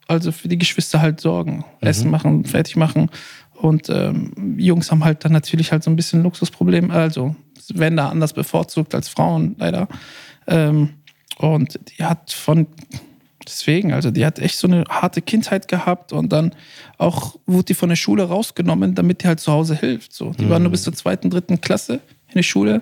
[0.07, 1.63] also für die Geschwister halt sorgen.
[1.79, 3.09] Essen machen, fertig machen.
[3.53, 7.35] Und ähm, Jungs haben halt dann natürlich halt so ein bisschen Luxusproblem, also
[7.73, 9.87] werden da anders bevorzugt als Frauen, leider.
[10.47, 10.95] Ähm,
[11.37, 12.67] und die hat von,
[13.45, 16.55] deswegen, also die hat echt so eine harte Kindheit gehabt und dann
[16.97, 20.13] auch wurde die von der Schule rausgenommen, damit die halt zu Hause hilft.
[20.13, 20.31] So.
[20.31, 21.95] Die war nur bis zur zweiten, dritten Klasse
[22.27, 22.81] in der Schule.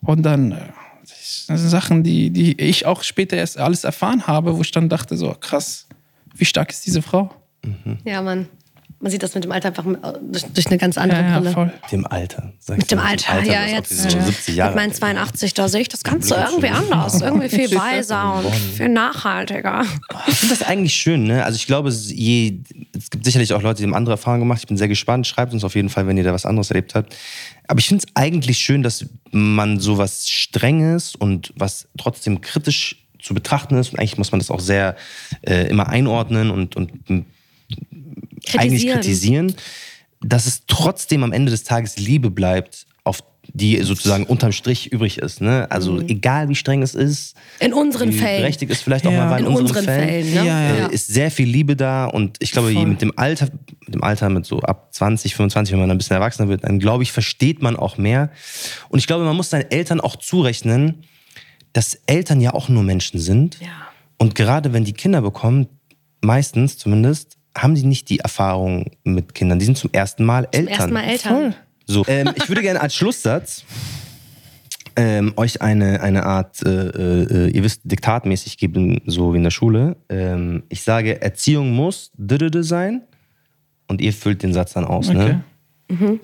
[0.00, 0.68] Und dann, äh,
[1.02, 4.88] das sind Sachen, die, die ich auch später erst alles erfahren habe, wo ich dann
[4.88, 5.88] dachte, so krass,
[6.34, 7.30] wie stark ist diese Frau?
[8.04, 8.48] Ja, Mann.
[9.00, 9.84] Man sieht das mit dem Alter einfach
[10.22, 11.52] durch, durch eine ganz andere Ja, ja, Brille.
[11.52, 11.72] voll.
[11.92, 12.52] Dem Alter.
[12.68, 15.82] Mit dem du, Alter, ja, jetzt so 70 Jahre mit meinen alt 82, da sehe
[15.82, 19.84] ich das Ganze irgendwie anders, irgendwie viel weiser und viel nachhaltiger.
[20.26, 21.44] Ich finde das eigentlich schön, ne?
[21.44, 22.58] Also ich glaube, es- je,
[22.96, 24.58] es gibt sicherlich auch Leute, die haben andere Erfahrungen gemacht.
[24.62, 25.28] Ich bin sehr gespannt.
[25.28, 27.14] Schreibt uns auf jeden Fall, wenn ihr da was anderes erlebt habt.
[27.68, 33.04] Aber ich finde es eigentlich schön, dass man so was Strenges und was trotzdem kritisch
[33.22, 33.92] zu betrachten ist.
[33.92, 34.96] Und eigentlich muss man das auch sehr
[35.42, 36.90] äh, immer einordnen und, und
[38.54, 39.54] m, eigentlich kritisieren,
[40.20, 43.20] dass es trotzdem am Ende des Tages Liebe bleibt, auf
[43.54, 45.40] die sozusagen unterm Strich übrig ist.
[45.40, 45.66] Ne?
[45.70, 48.18] Also egal wie streng es ist, In unseren wie Mhm.
[48.18, 48.40] Fällen.
[48.42, 49.24] berechtigt es vielleicht auch Ja.
[49.24, 50.46] mal war in, In unseren, unseren Fällen, Fällen, ne?
[50.46, 50.88] Ja, ja.
[50.88, 52.86] äh, ist sehr viel Liebe da und ich glaube, je Voll.
[52.86, 53.48] mit dem Alter,
[53.86, 56.78] mit dem Alter mit so ab 20, 25, wenn man ein bisschen erwachsener wird, dann
[56.78, 58.30] glaube ich, versteht man auch mehr.
[58.90, 61.04] Und ich glaube, man muss seinen Eltern auch zurechnen,
[61.72, 63.58] dass Eltern ja auch nur Menschen sind.
[63.60, 63.68] Ja.
[64.18, 65.68] Und gerade wenn die Kinder bekommen,
[66.20, 69.58] meistens zumindest, haben die nicht die Erfahrung mit Kindern.
[69.58, 70.68] Die sind zum ersten Mal Eltern.
[70.68, 71.32] Erstmal Eltern.
[71.34, 71.54] Voll.
[71.86, 73.64] So, ähm, ich würde gerne als Schlusssatz
[74.98, 79.52] ähm, euch eine, eine Art, äh, äh, ihr wisst, diktatmäßig geben, so wie in der
[79.52, 79.96] Schule.
[80.08, 83.02] Ähm, ich sage, Erziehung muss dödödö sein
[83.86, 85.08] und ihr füllt den Satz dann aus.
[85.08, 85.38] Okay.
[85.88, 86.20] Ne?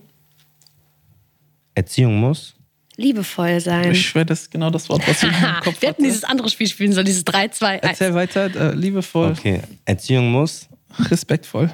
[1.75, 2.57] Erziehung muss.
[2.97, 3.93] Liebevoll sein.
[3.93, 6.49] Ich schwöre, das ist genau das Wort, was ich im Kopf Wir hätten dieses andere
[6.49, 7.83] Spiel spielen sollen, dieses 3, 2, 1.
[7.83, 10.69] Erzähl weiter, äh, liebevoll, Okay, Erziehung muss
[11.11, 11.73] respektvoll.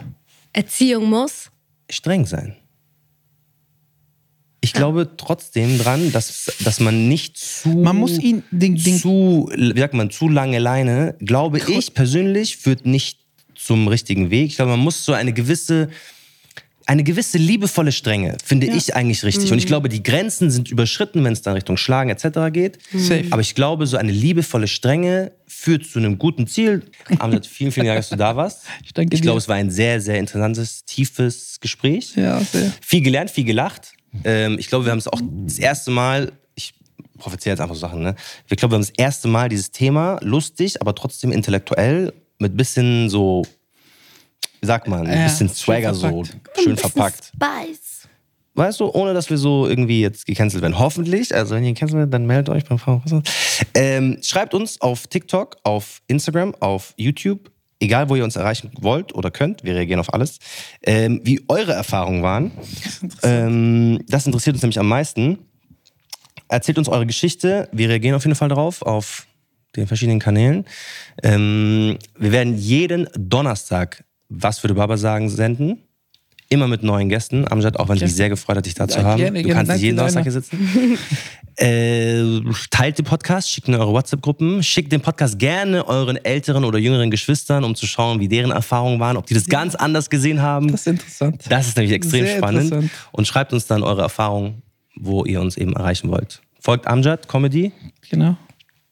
[0.52, 1.50] Erziehung muss.
[1.90, 2.56] streng sein.
[4.62, 7.70] Ich glaube trotzdem dran, dass, dass man nicht zu.
[7.70, 12.58] Man muss ihn den, den zu, wie sagt man, zu lange Leine, glaube ich persönlich,
[12.58, 13.20] führt nicht
[13.54, 14.50] zum richtigen Weg.
[14.50, 15.88] Ich glaube, man muss so eine gewisse,
[16.90, 19.52] eine gewisse liebevolle Strenge, finde ich eigentlich richtig.
[19.52, 22.52] Und ich glaube, die Grenzen sind überschritten, wenn es dann Richtung Schlagen etc.
[22.52, 22.78] geht.
[22.92, 23.26] Safe.
[23.30, 26.82] Aber ich glaube, so eine liebevolle Strenge führt zu einem guten Ziel.
[27.20, 28.64] Amjad, vielen, vielen Dank, dass du da warst.
[28.84, 32.16] Ich danke Ich glaube, es war ein sehr, sehr interessantes, tiefes Gespräch.
[32.16, 32.72] Ja, sehr.
[32.80, 33.92] Viel gelernt, viel gelacht.
[34.24, 36.74] Ähm, ich glaube, wir haben es auch das erste Mal, ich
[37.18, 38.16] prophezeie jetzt einfach so Sachen, ne?
[38.48, 43.08] Ich glaube, wir haben das erste Mal dieses Thema lustig, aber trotzdem intellektuell mit bisschen
[43.08, 43.44] so,
[44.60, 46.60] wie sagt man, ein Ja, bisschen schön Swagger so, verpackt.
[46.62, 47.24] schön verpackt.
[47.34, 48.08] Spice.
[48.54, 50.78] Weißt du, ohne dass wir so irgendwie jetzt gecancelt werden.
[50.78, 51.34] Hoffentlich.
[51.34, 53.22] Also, wenn ihr gecancelt werdet, dann meldet euch beim Frauenhaus.
[53.74, 59.14] ähm, Schreibt uns auf TikTok, auf Instagram, auf YouTube, egal wo ihr uns erreichen wollt
[59.14, 59.62] oder könnt.
[59.64, 60.38] Wir reagieren auf alles.
[60.82, 62.50] Ähm, wie eure Erfahrungen waren.
[63.22, 65.38] Ähm, das interessiert uns nämlich am meisten.
[66.48, 67.68] Erzählt uns eure Geschichte.
[67.72, 68.82] Wir reagieren auf jeden Fall darauf.
[68.82, 69.26] Auf
[69.76, 70.64] den verschiedenen Kanälen.
[71.22, 75.78] Ähm, wir werden jeden Donnerstag Was würde Baba sagen senden.
[76.48, 77.46] Immer mit neuen Gästen.
[77.50, 79.18] Amjad, auch wenn es mich sehr gefreut hat, dich da zu Ja, haben.
[79.18, 79.66] gerne, du gerne.
[79.66, 80.58] kannst jeden Donnerstag hier sitzen.
[81.56, 86.78] äh, teilt den Podcast, schickt in eure WhatsApp-Gruppen, schickt den Podcast gerne euren älteren oder
[86.78, 90.42] jüngeren Geschwistern, um zu schauen, wie deren Erfahrungen waren, ob die das ganz anders gesehen
[90.42, 90.72] haben.
[90.72, 91.44] Das ist interessant.
[91.48, 92.90] Das ist nämlich extrem Sehr spannend.
[93.12, 94.62] Und schreibt uns dann eure Erfahrungen,
[94.96, 96.40] wo ihr uns eben erreichen wollt.
[96.58, 97.72] Folgt Amjad Comedy,
[98.10, 98.36] Genau.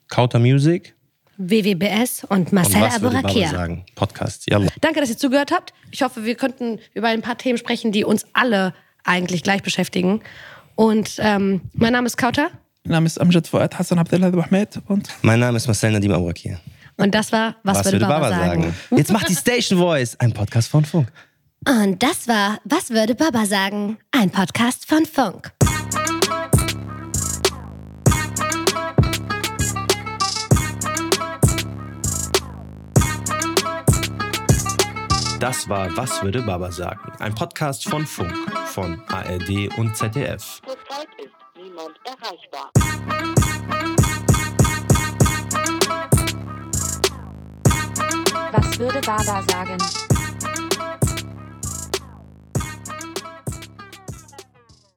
[0.08, 0.94] Kauter Music
[1.38, 3.48] WWBS und Marcel was würde Baba Aburakia.
[3.50, 3.84] sagen?
[3.94, 4.50] Podcast.
[4.50, 4.68] Yalla.
[4.80, 5.72] Danke, dass ihr zugehört habt.
[5.92, 8.74] Ich hoffe, wir konnten über ein paar Themen sprechen, die uns alle
[9.04, 10.20] eigentlich gleich beschäftigen.
[10.74, 12.50] Und ähm, mein Name ist Kauter
[12.84, 16.60] Mein Name ist Amjad Fuad Hassan Abdellah Ahmed und Mein Name ist Marcel Nadim Abourakir.
[16.96, 18.74] und das war Was, würde Baba, sagen?
[18.90, 21.08] Jetzt macht die Station Voice, ein Podcast von Funk.
[21.66, 23.98] Und das war Was würde Baba sagen?
[24.12, 25.52] Ein Podcast von Funk.
[35.40, 37.12] Das war Was würde Baba sagen?
[37.20, 38.34] Ein Podcast von Funk,
[38.66, 40.60] von ARD und ZDF.
[40.66, 42.70] Zurzeit ist niemand erreichbar.
[48.52, 50.07] Was würde Baba sagen?